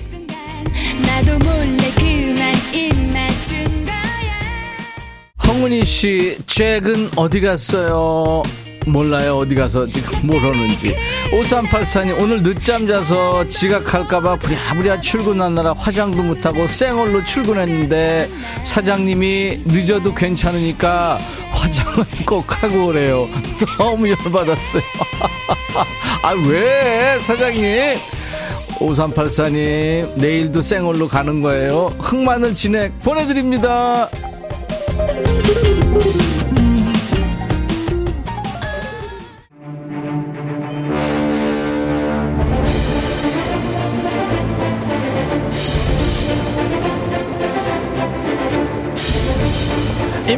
홍은희 5.46 5.84
씨, 5.84 6.36
잭은 6.46 7.10
어디 7.16 7.40
갔어요? 7.40 8.42
몰라요. 8.86 9.36
어디 9.38 9.54
가서 9.54 9.86
지금 9.86 10.26
모르는지. 10.26 10.94
5384님, 11.30 12.18
오늘 12.20 12.42
늦잠 12.42 12.86
자서 12.86 13.46
지각할까봐 13.48 14.36
부랴부랴 14.36 15.00
출근하느라 15.00 15.74
화장도 15.74 16.22
못하고 16.22 16.66
쌩얼로 16.66 17.24
출근했는데 17.24 18.28
사장님이 18.64 19.62
늦어도 19.66 20.14
괜찮으니까 20.14 21.18
화장은 21.50 22.04
꼭 22.26 22.62
하고 22.62 22.86
오래요. 22.86 23.28
너무 23.78 24.08
열받았어요. 24.08 24.82
아, 26.22 26.32
왜, 26.48 27.18
사장님? 27.20 27.98
5384님, 28.78 30.18
내일도 30.18 30.62
쌩얼로 30.62 31.08
가는 31.08 31.42
거예요. 31.42 31.92
흑마늘 31.98 32.54
진액 32.54 32.98
보내드립니다. 33.00 34.08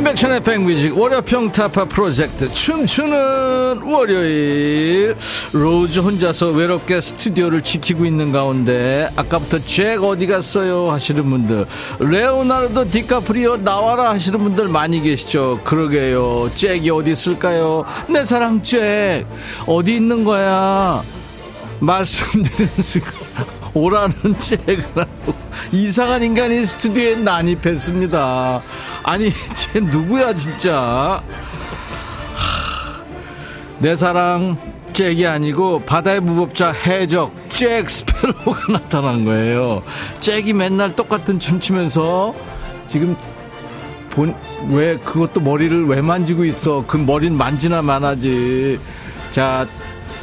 임백천의 0.01 0.43
백뮤직 0.43 0.99
월요병 0.99 1.53
타파 1.53 1.85
프로젝트 1.85 2.51
춤추는 2.51 3.83
월요일. 3.83 5.15
로즈 5.53 5.99
혼자서 5.99 6.53
외롭게 6.53 7.03
스튜디오를 7.03 7.61
지키고 7.61 8.07
있는 8.07 8.33
가운데 8.33 9.11
아까부터 9.15 9.59
잭 9.59 10.03
어디 10.03 10.27
갔어요? 10.27 10.91
하시는 10.91 11.23
분들. 11.23 11.67
레오나르도 11.99 12.89
디카프리오 12.89 13.59
나와라 13.59 14.09
하시는 14.13 14.39
분들 14.39 14.69
많이 14.69 15.03
계시죠? 15.03 15.61
그러게요. 15.65 16.49
잭이 16.55 16.89
어디 16.89 17.11
있을까요? 17.11 17.85
내 18.09 18.25
사랑 18.25 18.63
잭 18.63 19.27
어디 19.67 19.97
있는 19.97 20.25
거야? 20.25 21.03
말씀드리는 21.79 22.71
순간 22.83 23.13
오라는 23.81 24.15
잭을 24.39 24.85
하고 24.95 25.35
이상한 25.73 26.23
인간이 26.23 26.65
스튜디오에 26.67 27.17
난입했습니다. 27.17 28.63
아니, 29.03 29.33
쟤 29.55 29.81
누구야, 29.81 30.35
진짜. 30.35 31.23
하, 32.35 33.05
내 33.79 33.97
사랑, 33.97 34.59
잭이 34.93 35.27
아니고 35.27 35.81
바다의 35.83 36.21
무법자 36.21 36.73
해적 36.73 37.33
잭 37.49 37.89
스페로가 37.89 38.73
나타난 38.73 39.25
거예요. 39.25 39.83
잭이 40.21 40.53
맨날 40.53 40.95
똑같은 40.95 41.39
춤추면서 41.39 42.35
지금 42.87 43.17
본, 44.11 44.35
왜 44.69 44.97
그것도 44.99 45.41
머리를 45.41 45.87
왜 45.87 46.03
만지고 46.03 46.45
있어? 46.45 46.85
그 46.87 46.97
머리는 46.97 47.37
만지나 47.37 47.81
마나지. 47.81 48.79
자, 49.31 49.67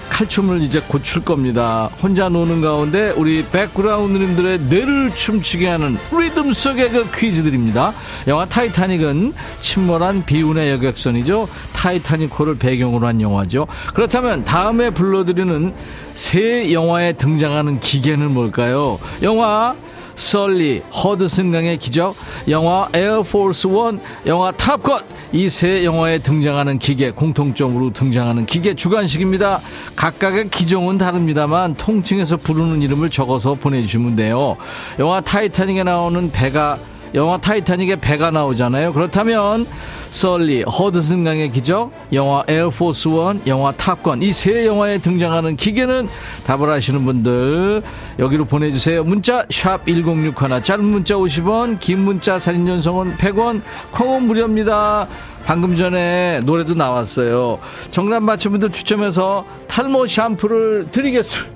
칼춤을 0.09 0.61
이제 0.61 0.81
고출 0.87 1.23
겁니다. 1.23 1.89
혼자 2.01 2.29
노는 2.29 2.61
가운데 2.61 3.11
우리 3.15 3.45
백그라운드님들의 3.45 4.59
뇌를 4.61 5.11
춤추게 5.11 5.67
하는 5.67 5.97
리듬 6.11 6.53
속의 6.53 6.89
그 6.89 7.11
퀴즈들입니다. 7.11 7.93
영화 8.27 8.45
타이타닉은 8.45 9.33
침몰한 9.59 10.25
비운의 10.25 10.71
여객선이죠. 10.71 11.47
타이타닉호를 11.73 12.57
배경으로 12.57 13.07
한 13.07 13.21
영화죠. 13.21 13.67
그렇다면 13.93 14.43
다음에 14.43 14.89
불러드리는 14.89 15.73
새 16.15 16.71
영화에 16.71 17.13
등장하는 17.13 17.79
기계는 17.79 18.33
뭘까요? 18.33 18.99
영화 19.21 19.75
설리, 20.17 20.81
허드슨강의 20.91 21.77
기적, 21.77 22.15
영화 22.49 22.89
에어포스 22.93 23.67
원, 23.67 24.01
영화 24.25 24.51
탑건 24.51 25.03
이 25.31 25.49
세 25.49 25.85
영화에 25.85 26.17
등장하는 26.17 26.79
기계 26.79 27.11
공통적으로 27.11 27.93
등장하는 27.93 28.45
기계 28.45 28.73
주관식입니다. 28.73 29.61
각각의 29.95 30.49
기종은 30.49 30.97
다릅니다만 30.97 31.75
통칭해서 31.75 32.37
부르는 32.37 32.81
이름을 32.81 33.09
적어서 33.09 33.53
보내주시면 33.53 34.15
돼요. 34.15 34.57
영화 34.99 35.21
타이타닉에 35.21 35.83
나오는 35.83 36.31
배가 36.31 36.77
영화 37.15 37.37
타이타닉에 37.37 37.97
배가 37.97 38.31
나오잖아요. 38.31 38.93
그렇다면 38.93 39.65
썰리, 40.11 40.63
허드슨 40.63 41.23
강의 41.23 41.51
기적, 41.51 41.91
영화 42.13 42.43
에어포스 42.47 43.09
원, 43.09 43.41
영화 43.47 43.71
탑건 43.73 44.21
이 44.23 44.31
세 44.31 44.65
영화에 44.65 44.99
등장하는 44.99 45.55
기계는 45.55 46.07
답을 46.45 46.69
아시는 46.69 47.03
분들 47.05 47.81
여기로 48.19 48.45
보내주세요. 48.45 49.03
문자 49.03 49.45
샵 49.49 49.85
1061, 49.85 50.63
짧은 50.63 50.83
문자 50.85 51.15
50원, 51.15 51.79
긴 51.79 51.99
문자 51.99 52.39
사진 52.39 52.65
전송은 52.65 53.17
100원, 53.17 53.61
콩은 53.91 54.23
무료입니다. 54.27 55.07
방금 55.45 55.75
전에 55.77 56.41
노래도 56.43 56.73
나왔어요. 56.73 57.59
정답 57.91 58.21
맞힌 58.23 58.51
분들 58.51 58.71
추첨해서 58.71 59.45
탈모 59.67 60.07
샴푸를 60.07 60.87
드리겠습니다. 60.91 61.51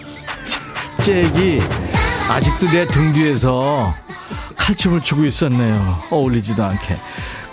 잭이 1.02 1.60
아직도 2.28 2.66
내 2.72 2.86
등 2.86 3.12
뒤에서 3.12 3.94
칼춤을 4.70 5.00
추고 5.00 5.24
있었네요. 5.24 5.98
어울리지도 6.10 6.62
않게. 6.62 6.96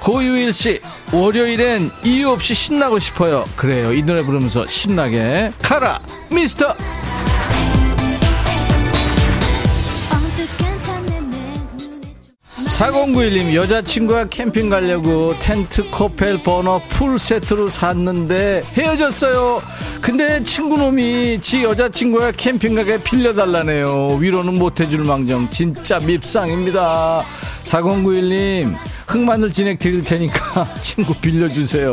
고유일 0.01 0.53
씨, 0.53 0.80
월요일엔 1.11 1.89
이유 2.03 2.30
없이 2.30 2.53
신나고 2.53 2.99
싶어요. 2.99 3.43
그래요. 3.55 3.91
이 3.91 4.03
노래 4.03 4.22
부르면서 4.24 4.68
신나게 4.68 5.51
가라, 5.61 5.99
미스터. 6.30 6.76
4091님 12.68 13.53
여자친구와 13.53 14.26
캠핑 14.26 14.70
가려고 14.70 15.34
텐트 15.39 15.89
코펠 15.89 16.43
버너 16.43 16.82
풀 16.89 17.18
세트로 17.18 17.70
샀는데 17.70 18.61
헤어졌어요. 18.74 19.61
근데 20.01 20.43
친구놈이 20.43 21.39
지 21.41 21.63
여자친구가 21.63 22.32
캠핑 22.34 22.76
가게 22.76 23.01
빌려달라네요. 23.01 24.18
위로는 24.20 24.55
못해줄 24.57 25.05
망정 25.05 25.49
진짜 25.49 25.99
밉상입니다. 25.99 27.24
4091님 27.63 28.76
흑마늘 29.07 29.51
진액 29.53 29.80
드릴 29.80 30.03
테니까 30.03 30.68
친구 30.82 31.13
빌려주세요. 31.15 31.91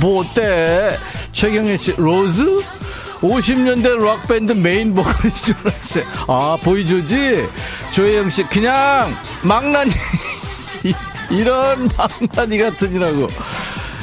뭐 0.00 0.20
어때? 0.20 0.96
최경혜씨 1.32 1.94
로즈? 1.96 2.62
50년대 3.20 3.98
락밴드 3.98 4.52
메인 4.52 4.94
보컬인 4.94 5.34
줄 5.34 5.54
알았어요. 5.64 6.04
아, 6.28 6.58
보이 6.62 6.93
조지? 6.93 7.46
조혜영 7.96 8.28
씨, 8.28 8.42
그냥 8.42 9.10
망나니. 9.42 9.90
이런 11.32 11.88
망나니 11.96 12.58
같으니라고. 12.58 13.26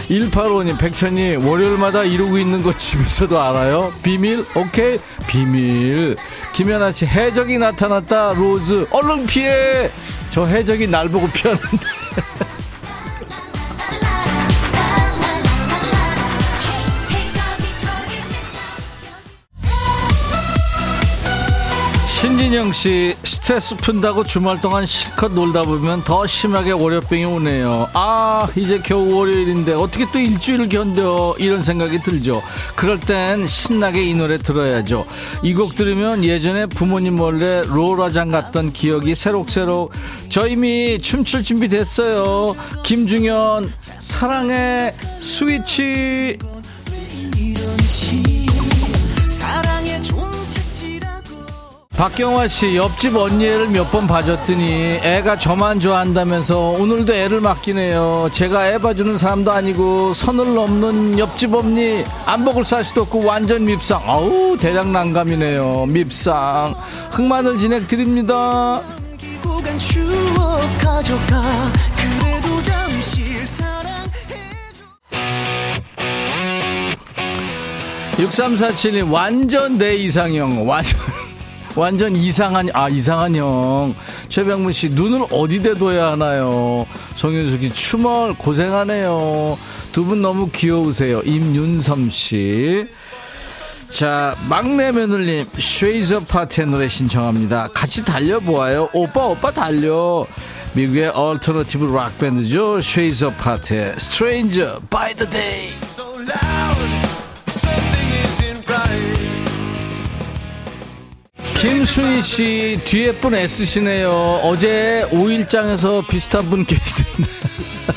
185님, 0.09 0.79
백천이 0.79 1.35
월요일마다 1.35 2.03
이러고 2.03 2.39
있는 2.39 2.63
거 2.63 2.75
집에서도 2.75 3.39
알아요? 3.39 3.93
비밀? 4.01 4.43
오케이? 4.55 4.97
비밀. 5.27 6.17
김연아 6.53 6.91
씨, 6.91 7.05
해적이 7.05 7.59
나타났다, 7.59 8.33
로즈. 8.33 8.87
얼른 8.89 9.27
피해! 9.27 9.91
저 10.31 10.47
해적이 10.47 10.87
날 10.87 11.07
보고 11.07 11.27
피하는데. 11.27 11.67
신진영 22.43 22.73
씨 22.73 23.15
스트레스 23.23 23.73
푼다고 23.77 24.25
주말 24.25 24.59
동안 24.59 24.85
실컷 24.85 25.31
놀다 25.31 25.63
보면 25.63 26.03
더 26.03 26.27
심하게 26.27 26.71
월요병이 26.71 27.23
오네요. 27.23 27.87
아 27.93 28.49
이제 28.57 28.79
겨우 28.83 29.15
월요일인데 29.15 29.71
어떻게 29.71 30.05
또 30.11 30.19
일주일을 30.19 30.67
견뎌 30.67 31.35
이런 31.39 31.63
생각이 31.63 31.99
들죠. 31.99 32.41
그럴 32.75 32.99
땐 32.99 33.47
신나게 33.47 34.03
이 34.03 34.13
노래 34.13 34.37
들어야죠. 34.37 35.05
이 35.41 35.53
곡 35.53 35.75
들으면 35.75 36.25
예전에 36.25 36.65
부모님 36.65 37.15
몰래 37.15 37.61
롤라장 37.65 38.29
갔던 38.31 38.73
기억이 38.73 39.15
새록새록 39.15 39.93
저 40.27 40.45
이미 40.45 41.01
춤출 41.01 41.45
준비 41.45 41.69
됐어요. 41.69 42.57
김중현 42.83 43.71
사랑의 43.99 44.93
스위치 45.21 46.37
박경화 51.97 52.47
씨 52.47 52.75
옆집 52.75 53.15
언니 53.15 53.45
애를 53.45 53.69
몇 53.69 53.91
번 53.91 54.07
봐줬더니 54.07 54.99
애가 55.03 55.37
저만 55.37 55.79
좋아한다면서 55.79 56.71
오늘도 56.71 57.13
애를 57.13 57.39
맡기네요. 57.41 58.29
제가 58.31 58.67
애 58.69 58.77
봐주는 58.79 59.15
사람도 59.17 59.51
아니고 59.51 60.13
선을 60.15 60.55
넘는 60.55 61.19
옆집 61.19 61.53
언니 61.53 62.03
안 62.25 62.43
먹을 62.43 62.65
사시도 62.65 63.03
없고 63.03 63.23
완전 63.25 63.65
밉상. 63.65 64.01
아우 64.07 64.57
대장 64.59 64.91
난감이네요. 64.91 65.85
밉상. 65.87 66.75
흑마늘 67.11 67.59
진행 67.59 67.85
드립니다. 67.85 68.81
6347님 78.17 79.11
완전 79.11 79.77
내 79.77 79.95
이상형 79.95 80.67
완전 80.67 80.99
완전 81.75 82.15
이상한 82.15 82.69
아 82.73 82.87
이상한 82.89 83.35
형 83.35 83.95
최병문 84.29 84.73
씨 84.73 84.89
눈을 84.89 85.25
어디대 85.31 85.73
둬야 85.75 86.11
하나요 86.11 86.85
송윤숙이 87.15 87.73
추멀 87.73 88.33
고생하네요 88.35 89.57
두 89.91 90.03
분 90.05 90.21
너무 90.21 90.49
귀여우세요 90.51 91.21
임윤섬 91.25 92.09
씨 92.11 92.85
자, 93.89 94.35
막내 94.49 94.91
며느님, 94.91 95.45
Shades 95.55 96.21
Apart의 96.21 96.65
노래 96.65 96.87
신청합니다. 96.87 97.67
같이 97.75 98.03
달려보아요. 98.03 98.89
오빠, 98.91 99.25
오빠 99.27 99.51
달려. 99.51 100.25
미국의 100.73 101.09
얼터너티브 101.09 101.85
락 101.93 102.17
밴드죠. 102.17 102.81
쉐이저 102.81 103.33
파티의 103.33 103.93
Stranger 103.97 104.79
by 104.89 105.13
the 105.13 105.29
Day. 105.29 105.73
김순희 111.63 112.21
씨 112.23 112.79
뒤에 112.83 113.13
분 113.13 113.33
애쓰시네요. 113.33 114.11
어제 114.43 115.07
5일장에서 115.11 116.05
비슷한 116.05 116.49
분 116.49 116.65
계시던데. 116.65 117.23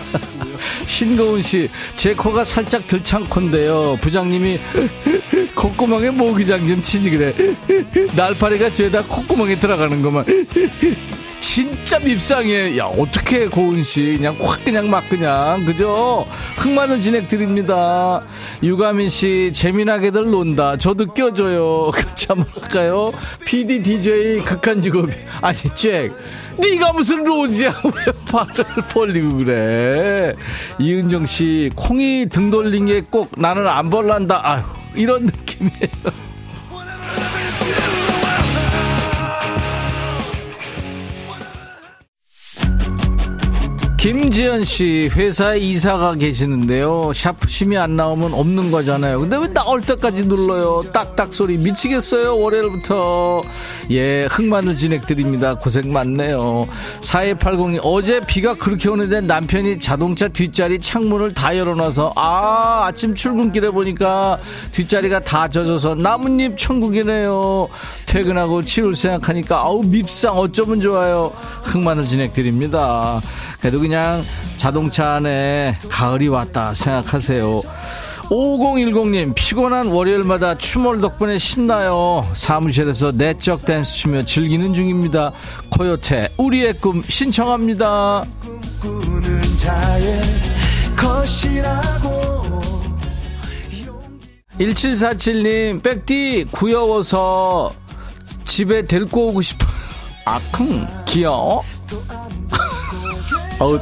신고은 0.87 1.43
씨, 1.43 1.69
제 1.97 2.15
코가 2.15 2.45
살짝 2.45 2.87
들창콘데요. 2.87 3.99
부장님이 4.01 4.61
콧구멍에 5.57 6.11
모기장 6.11 6.69
좀 6.69 6.81
치지 6.81 7.11
그래. 7.11 7.35
날파리가 8.15 8.71
죄다 8.71 9.03
콧구멍에 9.03 9.57
들어가는 9.57 10.01
것만. 10.01 10.25
진짜 11.61 11.99
밉상이에요. 11.99 12.77
야, 12.77 12.85
어떻게 12.85 13.47
고은 13.47 13.83
씨. 13.83 14.19
그냥 14.19 14.37
확 14.43 14.63
그냥 14.63 14.91
막 14.91 15.09
그냥. 15.09 15.65
그죠? 15.65 16.27
흑마늘 16.59 17.01
진행 17.01 17.27
드립니다. 17.29 18.21
유가민 18.63 19.09
씨, 19.09 19.51
재미나게들 19.55 20.31
논다. 20.31 20.77
저도 20.77 21.07
껴줘요. 21.15 21.93
한번 22.29 22.47
할까요? 22.61 23.11
PD, 23.47 23.83
DJ, 23.83 24.45
극한 24.45 24.83
직업이. 24.83 25.15
아니, 25.41 25.57
잭. 25.75 26.13
네가 26.59 26.93
무슨 26.93 27.25
로즈야? 27.25 27.71
왜 27.85 28.13
발을 28.31 28.65
벌리고 28.93 29.39
그래? 29.39 30.35
이은정 30.79 31.25
씨, 31.25 31.71
콩이 31.75 32.27
등 32.29 32.51
돌린 32.51 32.85
게 32.85 33.01
꼭 33.11 33.31
나는 33.39 33.67
안 33.67 33.89
벌란다. 33.89 34.43
아유, 34.47 34.63
이런 34.95 35.25
느낌이에요. 35.25 36.26
김지연 44.07 44.63
씨 44.63 45.11
회사에 45.13 45.59
이사가 45.59 46.15
계시는데요. 46.15 47.11
샤프심이 47.13 47.77
안 47.77 47.97
나오면 47.97 48.35
없는 48.35 48.71
거잖아요. 48.71 49.19
근데 49.19 49.37
왜 49.37 49.53
나올 49.53 49.81
때까지 49.81 50.27
눌러요? 50.27 50.81
딱딱 50.93 51.35
소리 51.35 51.57
미치겠어요. 51.57 52.39
월요일부터 52.39 53.43
예 53.91 54.27
흑마늘 54.31 54.77
진행 54.77 55.01
드립니다. 55.01 55.57
고생 55.57 55.93
많네요. 55.93 56.69
4280이 57.01 57.81
어제 57.83 58.21
비가 58.21 58.55
그렇게 58.55 58.89
오는데 58.89 59.23
남편이 59.23 59.81
자동차 59.81 60.29
뒷자리 60.29 60.79
창문을 60.79 61.35
다 61.35 61.57
열어놔서 61.59 62.13
아 62.15 62.85
아침 62.85 63.13
출근길에 63.13 63.71
보니까 63.71 64.39
뒷자리가 64.71 65.25
다 65.25 65.49
젖어서 65.49 65.97
나뭇잎 65.97 66.57
천국이네요. 66.57 67.67
퇴근하고 68.07 68.63
치울 68.63 68.95
생각하니까 68.95 69.63
아우 69.63 69.83
밉상 69.83 70.37
어쩌면 70.39 70.81
좋아요. 70.81 71.33
흑마늘 71.65 72.07
진행 72.07 72.33
드립니다. 72.33 73.21
그래도 73.61 73.81
그냥 73.81 73.96
자동차 74.57 75.15
안에 75.15 75.79
가을이 75.89 76.29
왔다 76.29 76.75
생각하세요. 76.75 77.61
5010님 78.31 79.35
피곤한 79.35 79.89
월요일마다 79.89 80.59
추몰 80.59 81.01
덕분에 81.01 81.39
신나요. 81.39 82.23
사무실에서 82.35 83.13
내적 83.13 83.65
댄스 83.65 83.95
추며 83.97 84.25
즐기는 84.25 84.75
중입니다. 84.75 85.33
코요태 85.71 86.31
우리의 86.37 86.75
꿈 86.75 87.03
신청합니다. 87.03 88.25
1747님 94.59 95.83
백디 95.83 96.47
구여워서 96.51 97.75
집에 98.45 98.87
데리고 98.87 99.29
오고 99.29 99.43
싶어 99.43 99.67
아쿵 100.25 100.87
귀여워 101.07 101.63
어우, 103.59 103.79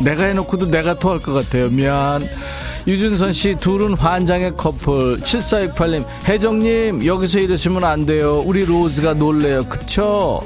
내가 0.00 0.24
해놓고도 0.24 0.70
내가 0.70 0.98
토할 0.98 1.20
것 1.20 1.32
같아요. 1.32 1.68
미안. 1.68 2.22
유준선 2.86 3.32
씨, 3.32 3.56
둘은 3.58 3.94
환장의 3.94 4.56
커플. 4.56 5.16
7468님, 5.18 6.04
혜정님, 6.28 7.04
여기서 7.04 7.40
이러시면 7.40 7.84
안 7.84 8.06
돼요. 8.06 8.42
우리 8.44 8.64
로즈가 8.64 9.14
놀래요. 9.14 9.64
그쵸? 9.64 10.40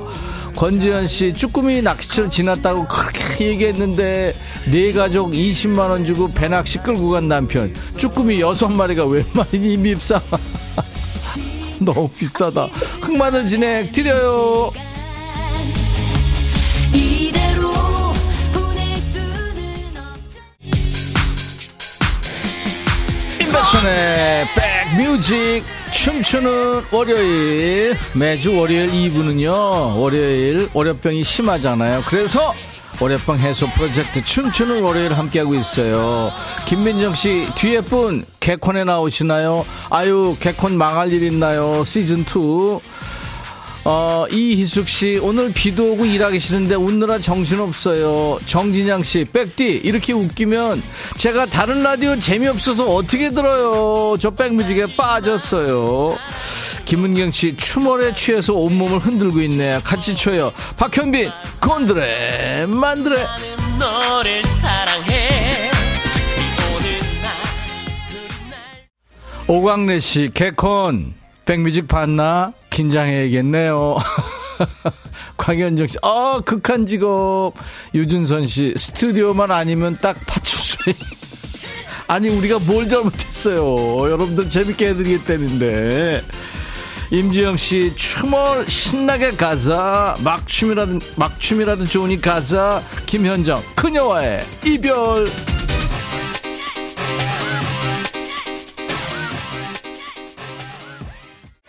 권지현 0.57 1.07
씨, 1.07 1.33
쭈꾸미 1.33 1.83
낚시처를 1.83 2.31
지났다고 2.31 2.87
그렇게 2.89 3.47
얘기했는데, 3.49 4.35
네 4.71 4.93
가족 4.93 5.33
20만원 5.33 6.07
주고 6.07 6.31
배낚시 6.33 6.79
끌고 6.79 7.11
간 7.11 7.29
남편. 7.29 7.75
쭈꾸미 7.97 8.41
6마리가 8.41 9.11
웬 9.11 9.25
말이니, 9.35 9.77
밉사. 9.77 10.21
너무 11.79 12.09
비싸다. 12.09 12.67
흑마늘 13.01 13.47
진액 13.47 13.93
드려요. 13.93 14.71
임백천의 23.41 24.45
백뮤직 24.55 25.64
춤추는 25.93 26.82
월요일. 26.93 27.97
매주 28.14 28.55
월요일 28.55 28.91
2부는요 28.91 29.99
월요일 29.99 30.68
월요병이 30.74 31.24
심하잖아요. 31.24 32.05
그래서 32.07 32.53
월요병 33.01 33.38
해소 33.38 33.66
프로젝트 33.70 34.20
춤추는 34.20 34.82
월요일 34.82 35.14
함께하고 35.14 35.55
있어요. 35.55 36.30
김민정씨 36.66 37.49
뒤에 37.55 37.80
분 37.80 38.26
개콘에 38.41 38.84
나오시나요? 38.84 39.64
아유 39.88 40.36
개콘 40.38 40.76
망할 40.76 41.11
일 41.11 41.22
있나요? 41.22 41.82
시즌2 41.84 42.80
어, 43.85 44.26
이희숙 44.31 44.89
씨, 44.89 45.18
오늘 45.22 45.53
비도 45.53 45.93
오고 45.93 46.05
일하기 46.05 46.39
싫은데 46.39 46.74
웃느라 46.74 47.18
정신없어요. 47.18 48.39
정진양 48.45 49.03
씨, 49.03 49.24
백디, 49.24 49.81
이렇게 49.85 50.12
웃기면 50.12 50.83
제가 51.16 51.47
다른 51.47 51.83
라디오 51.83 52.18
재미없어서 52.18 52.85
어떻게 52.85 53.31
들어요? 53.31 54.16
저 54.18 54.31
백뮤직에 54.31 54.97
빠졌어요. 54.97 56.16
김은경 56.85 57.33
씨, 57.33 57.57
추월에 57.57 58.14
취해서 58.14 58.53
온몸을 58.53 58.99
흔들고 58.99 59.41
있네요. 59.43 59.81
같이 59.83 60.14
쳐요. 60.14 60.53
박현빈, 60.76 61.31
곤드레, 61.61 62.66
만드레. 62.66 63.26
오광래 69.47 69.99
씨, 70.01 70.31
개콘, 70.35 71.14
백뮤직 71.47 71.89
봤나? 71.89 72.53
긴장해야겠네요. 72.81 73.99
곽현정 75.37 75.87
씨, 75.87 75.99
아, 76.03 76.41
극한 76.45 76.87
직업. 76.87 77.53
유준선 77.95 78.47
씨, 78.47 78.74
스튜디오만 78.76 79.51
아니면 79.51 79.97
딱 80.01 80.16
파출소에. 80.26 80.95
아니, 82.09 82.28
우리가 82.28 82.59
뭘 82.61 82.89
잘못했어요. 82.89 84.11
여러분들 84.11 84.49
재밌게 84.49 84.89
해드리겠다는데. 84.91 86.22
임지영 87.12 87.57
씨, 87.57 87.93
춤을 87.95 88.66
신나게 88.68 89.31
가자. 89.31 90.14
막춤이라든, 90.22 91.01
막춤이라도 91.16 91.85
좋으니 91.85 92.20
가자. 92.20 92.83
김현정, 93.07 93.61
그녀와의 93.74 94.41
이별. 94.64 95.26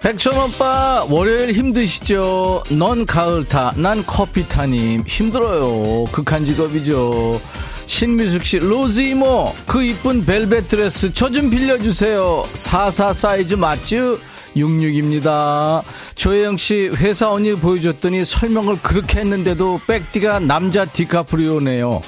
백천 0.01 0.35
오빠 0.35 1.05
월요일 1.09 1.53
힘드시죠? 1.53 2.63
넌 2.71 3.05
가을 3.05 3.47
타, 3.47 3.71
난 3.75 4.03
커피 4.05 4.47
타님 4.47 5.03
힘들어요. 5.07 6.05
극한 6.05 6.43
직업이죠. 6.43 7.39
신미숙 7.85 8.45
씨, 8.45 8.57
로즈 8.59 9.01
이모, 9.01 9.53
그 9.67 9.83
이쁜 9.83 10.25
벨벳 10.25 10.67
드레스 10.67 11.13
저 11.13 11.29
좀 11.29 11.49
빌려주세요. 11.51 12.43
44 12.55 13.13
사이즈 13.13 13.53
맞죠? 13.53 14.17
66입니다. 14.55 15.83
조혜영 16.15 16.57
씨, 16.57 16.89
회사 16.95 17.29
언니 17.31 17.53
보여줬더니 17.53 18.25
설명을 18.25 18.81
그렇게 18.81 19.19
했는데도 19.19 19.81
백디가 19.87 20.39
남자 20.39 20.83
디카프리오네요. 20.85 22.01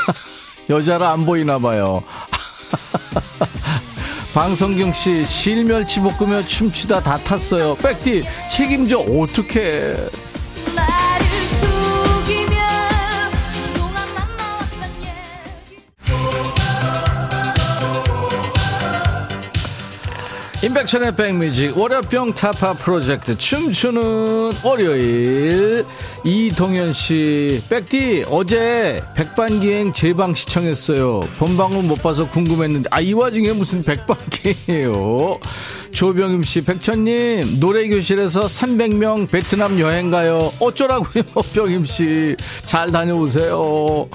여자라 0.70 1.12
안 1.12 1.26
보이나 1.26 1.58
봐요. 1.58 2.02
방성경 4.38 4.92
씨 4.92 5.24
실멸치 5.24 5.98
볶으며 5.98 6.40
춤추다 6.46 7.00
다 7.00 7.16
탔어요. 7.16 7.74
백디 7.74 8.22
책임져 8.48 9.00
어떡해. 9.00 10.27
임백천의 20.60 21.14
백뮤직 21.14 21.78
월요병 21.78 22.32
타파 22.34 22.72
프로젝트 22.74 23.38
춤추는 23.38 24.50
월요일. 24.64 25.84
이동현 26.24 26.92
씨 26.92 27.62
백디 27.70 28.24
어제 28.28 29.00
백반기행 29.14 29.92
재방 29.92 30.34
시청했어요. 30.34 31.20
본방을 31.38 31.84
못 31.84 32.02
봐서 32.02 32.28
궁금했는데 32.28 32.88
아 32.90 33.00
이 33.00 33.12
와중에 33.12 33.52
무슨 33.52 33.82
백반기예요? 33.82 35.38
조병임 35.92 36.42
씨 36.42 36.64
백천님 36.64 37.58
노래교실에서 37.60 38.40
300명 38.40 39.30
베트남 39.30 39.78
여행 39.78 40.10
가요. 40.10 40.52
어쩌라고요 40.58 41.22
병임 41.54 41.86
씨 41.86 42.34
잘 42.64 42.90
다녀오세요 42.90 44.08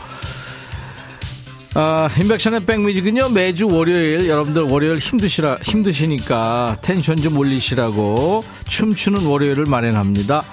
아, 1.76 2.08
임백천의 2.20 2.66
백뮤직은요, 2.66 3.30
매주 3.30 3.68
월요일, 3.68 4.28
여러분들 4.28 4.62
월요일 4.64 5.00
힘드시라, 5.00 5.58
힘드시니까 5.64 6.78
텐션 6.84 7.16
좀 7.20 7.36
올리시라고 7.38 8.44
춤추는 8.68 9.26
월요일을 9.26 9.66
마련합니다. 9.66 10.44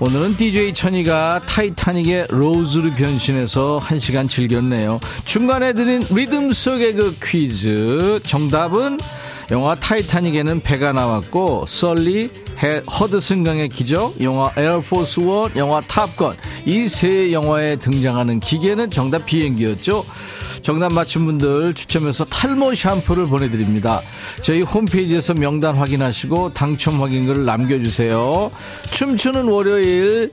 오늘은 0.00 0.36
DJ 0.38 0.72
천이가 0.72 1.42
타이타닉의 1.46 2.28
로즈로 2.30 2.92
변신해서 2.94 3.78
한 3.78 3.98
시간 3.98 4.26
즐겼네요. 4.26 5.00
중간에 5.26 5.74
드린 5.74 6.02
리듬 6.10 6.50
속의 6.52 6.94
그 6.94 7.14
퀴즈. 7.22 8.20
정답은 8.24 8.98
영화 9.50 9.74
타이타닉에는 9.74 10.62
배가 10.62 10.92
나왔고, 10.92 11.66
썰리, 11.68 12.30
해- 12.62 12.78
허드슨 12.98 13.44
강의 13.44 13.68
기적, 13.68 14.20
영화 14.22 14.50
에어포스 14.56 15.20
원, 15.20 15.50
영화 15.56 15.80
탑건. 15.82 16.34
이 16.66 16.88
세 16.88 17.30
영화에 17.30 17.76
등장하는 17.76 18.40
기계는 18.40 18.90
정답 18.90 19.26
비행기였죠. 19.26 20.04
정답 20.64 20.94
맞춘 20.94 21.26
분들 21.26 21.74
추첨해서 21.74 22.24
탈모 22.24 22.74
샴푸를 22.74 23.26
보내드립니다. 23.26 24.00
저희 24.40 24.62
홈페이지에서 24.62 25.34
명단 25.34 25.76
확인하시고 25.76 26.54
당첨 26.54 27.02
확인글을 27.02 27.44
남겨주세요. 27.44 28.50
춤추는 28.90 29.44
월요일 29.44 30.30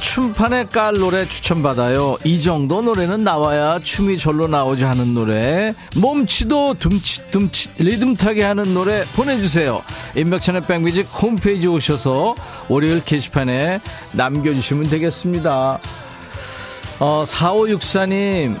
춤판에 0.00 0.66
깔 0.66 0.94
노래 0.94 1.28
추천받아요. 1.28 2.18
이 2.24 2.40
정도 2.40 2.82
노래는 2.82 3.22
나와야 3.22 3.78
춤이 3.78 4.18
절로 4.18 4.48
나오지 4.48 4.82
하는 4.82 5.14
노래. 5.14 5.72
몸치도 5.96 6.74
둠칫 6.74 7.30
둠칫 7.30 7.70
리듬 7.78 8.16
타게 8.16 8.42
하는 8.42 8.74
노래 8.74 9.04
보내주세요. 9.14 9.80
인백천의 10.16 10.62
백뮤직 10.66 11.06
홈페이지 11.22 11.68
오셔서 11.68 12.34
월요일 12.68 13.04
게시판에 13.04 13.78
남겨주시면 14.12 14.90
되겠습니다. 14.90 15.78
어, 17.00 17.24
4564님, 17.24 18.56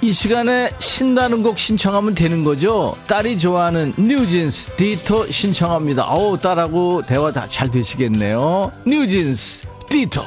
이 0.00 0.12
시간에 0.12 0.70
신나는 0.78 1.42
곡 1.42 1.58
신청하면 1.58 2.14
되는 2.14 2.44
거죠? 2.44 2.96
딸이 3.08 3.36
좋아하는 3.38 3.92
뉴진스 3.98 4.76
Ditto 4.76 5.26
신청합니다. 5.30 6.04
어우, 6.08 6.38
딸하고 6.38 7.02
대화 7.04 7.32
다 7.32 7.48
잘 7.48 7.70
되시겠네요. 7.70 8.70
뉴진스 8.86 9.66
Ditto. 9.88 10.22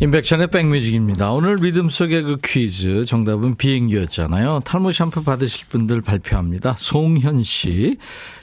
임백천의 0.00 0.46
백뮤직입니다. 0.48 1.30
오늘 1.32 1.56
리듬 1.56 1.90
속의 1.90 2.22
그 2.22 2.36
퀴즈 2.42 3.04
정답은 3.04 3.56
비행기였잖아요. 3.56 4.60
탈모 4.64 4.92
샴푸 4.92 5.22
받으실 5.22 5.66
분들 5.68 6.00
발표합니다. 6.00 6.74
송현 6.78 7.42
씨, 7.44 7.98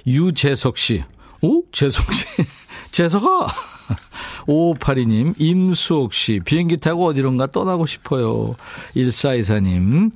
유재석 0.05 0.77
씨, 0.77 1.03
오 1.41 1.63
재석 1.71 2.13
씨, 2.13 2.25
재석아. 2.91 3.47
5582님, 4.47 5.33
임수옥 5.37 6.13
씨, 6.13 6.39
비행기 6.43 6.77
타고 6.77 7.05
어디론가 7.07 7.47
떠나고 7.47 7.85
싶어요. 7.85 8.55
1424님, 8.95 10.11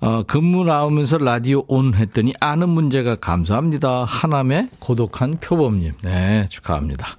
어, 0.00 0.22
근무 0.26 0.64
나오면서 0.64 1.18
라디오 1.18 1.64
on 1.66 1.94
했더니 1.94 2.34
아는 2.40 2.68
문제가 2.68 3.16
감사합니다. 3.16 4.04
하남의 4.04 4.68
고독한 4.78 5.38
표범님. 5.40 5.92
네, 6.02 6.46
축하합니다. 6.50 7.16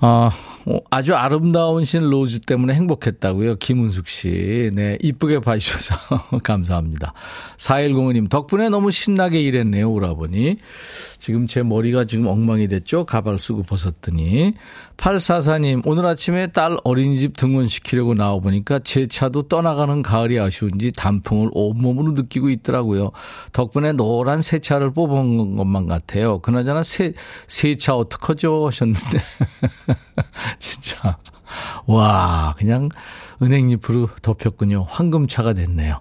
어, 0.00 0.30
어, 0.66 0.78
아주 0.90 1.14
아름다운 1.14 1.84
신 1.84 2.08
로즈 2.08 2.40
때문에 2.40 2.74
행복했다고요. 2.74 3.56
김은숙 3.56 4.08
씨. 4.08 4.70
네, 4.72 4.96
이쁘게 5.02 5.40
봐주셔서 5.40 6.40
감사합니다. 6.42 7.12
4105님, 7.58 8.30
덕분에 8.30 8.70
너무 8.70 8.90
신나게 8.90 9.40
일했네요, 9.42 9.90
오라버니. 9.90 10.56
지금 11.18 11.46
제 11.46 11.62
머리가 11.62 12.04
지금 12.06 12.26
엉망이 12.26 12.68
됐죠? 12.68 13.04
가발 13.04 13.38
쓰고 13.38 13.62
벗었더니. 13.62 14.54
844님, 14.96 15.82
오늘 15.84 16.06
아침에 16.06 16.46
딸 16.48 16.78
어린이집 16.84 17.36
등원시키려고 17.36 18.14
나와보니까 18.14 18.78
제 18.80 19.06
차도 19.06 19.48
떠나가는 19.48 20.00
가을이 20.02 20.38
아쉬운지 20.38 20.92
단풍을 20.92 21.50
온몸으로 21.52 22.12
느끼고 22.12 22.48
있더라고요. 22.50 23.10
덕분에 23.52 23.92
노란 23.92 24.40
새 24.40 24.60
차를 24.60 24.92
뽑은 24.92 25.56
것만 25.56 25.88
같아요. 25.88 26.38
그나저나 26.38 26.82
새, 26.82 27.12
새 27.46 27.76
차 27.76 27.96
어떡하죠? 27.96 28.66
하셨는데. 28.66 29.20
진짜. 30.58 31.18
와, 31.86 32.54
그냥 32.56 32.88
은행잎으로 33.42 34.08
덮였군요. 34.22 34.86
황금차가 34.88 35.52
됐네요. 35.52 36.00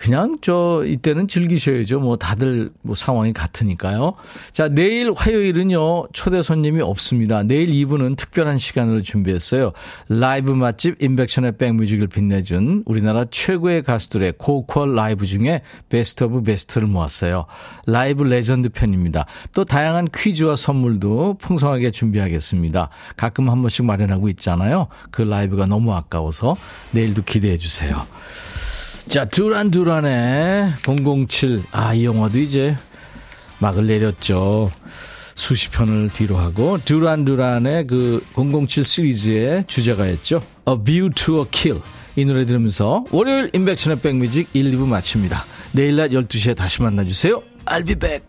그냥 0.00 0.36
저 0.40 0.82
이때는 0.86 1.28
즐기셔야죠. 1.28 2.00
뭐 2.00 2.16
다들 2.16 2.70
뭐 2.80 2.94
상황이 2.94 3.34
같으니까요. 3.34 4.14
자, 4.50 4.66
내일 4.66 5.12
화요일은요. 5.12 6.06
초대 6.14 6.42
손님이 6.42 6.80
없습니다. 6.80 7.42
내일 7.42 7.68
2부는 7.68 8.16
특별한 8.16 8.56
시간으로 8.56 9.02
준비했어요. 9.02 9.72
라이브 10.08 10.52
맛집 10.52 11.02
임백천의 11.02 11.58
백뮤직을 11.58 12.08
빛내준 12.08 12.84
우리나라 12.86 13.26
최고의 13.30 13.82
가수들의 13.82 14.34
고퀄 14.38 14.86
라이브 14.86 15.26
중에 15.26 15.60
best 15.90 16.24
of 16.24 16.44
best를 16.44 16.88
모았어요. 16.88 17.44
라이브 17.84 18.22
레전드 18.22 18.70
편입니다. 18.70 19.26
또 19.52 19.66
다양한 19.66 20.08
퀴즈와 20.14 20.56
선물도 20.56 21.34
풍성하게 21.34 21.90
준비하겠습니다. 21.90 22.88
가끔 23.18 23.50
한 23.50 23.60
번씩 23.60 23.84
마련하고 23.84 24.30
있잖아요. 24.30 24.88
그 25.10 25.20
라이브가 25.20 25.66
너무 25.66 25.92
아까워서 25.92 26.56
내일도 26.92 27.22
기대해 27.22 27.58
주세요. 27.58 28.06
자, 29.10 29.24
두란 29.24 29.72
두란의 29.72 30.72
007. 30.84 31.64
아, 31.72 31.92
이 31.94 32.04
영화도 32.04 32.38
이제 32.38 32.76
막을 33.58 33.88
내렸죠. 33.88 34.70
수십 35.34 35.72
편을 35.72 36.10
뒤로 36.10 36.36
하고 36.36 36.78
두란 36.84 37.24
두란의 37.24 37.88
그 37.88 38.24
007 38.34 38.84
시리즈의 38.84 39.64
주제가였죠. 39.66 40.40
A 40.68 40.76
View 40.84 41.10
to 41.12 41.40
a 41.40 41.44
Kill. 41.50 41.82
이 42.14 42.24
노래 42.24 42.46
들으면서 42.46 43.04
월요일 43.10 43.50
인백션의 43.52 43.98
백뮤직 43.98 44.48
1, 44.52 44.70
2부 44.70 44.86
마칩니다. 44.86 45.44
내일 45.72 45.96
낮 45.96 46.10
12시에 46.12 46.56
다시 46.56 46.80
만나주세요. 46.80 47.42
I'll 47.66 47.84
be 47.84 47.96
back. 47.96 48.22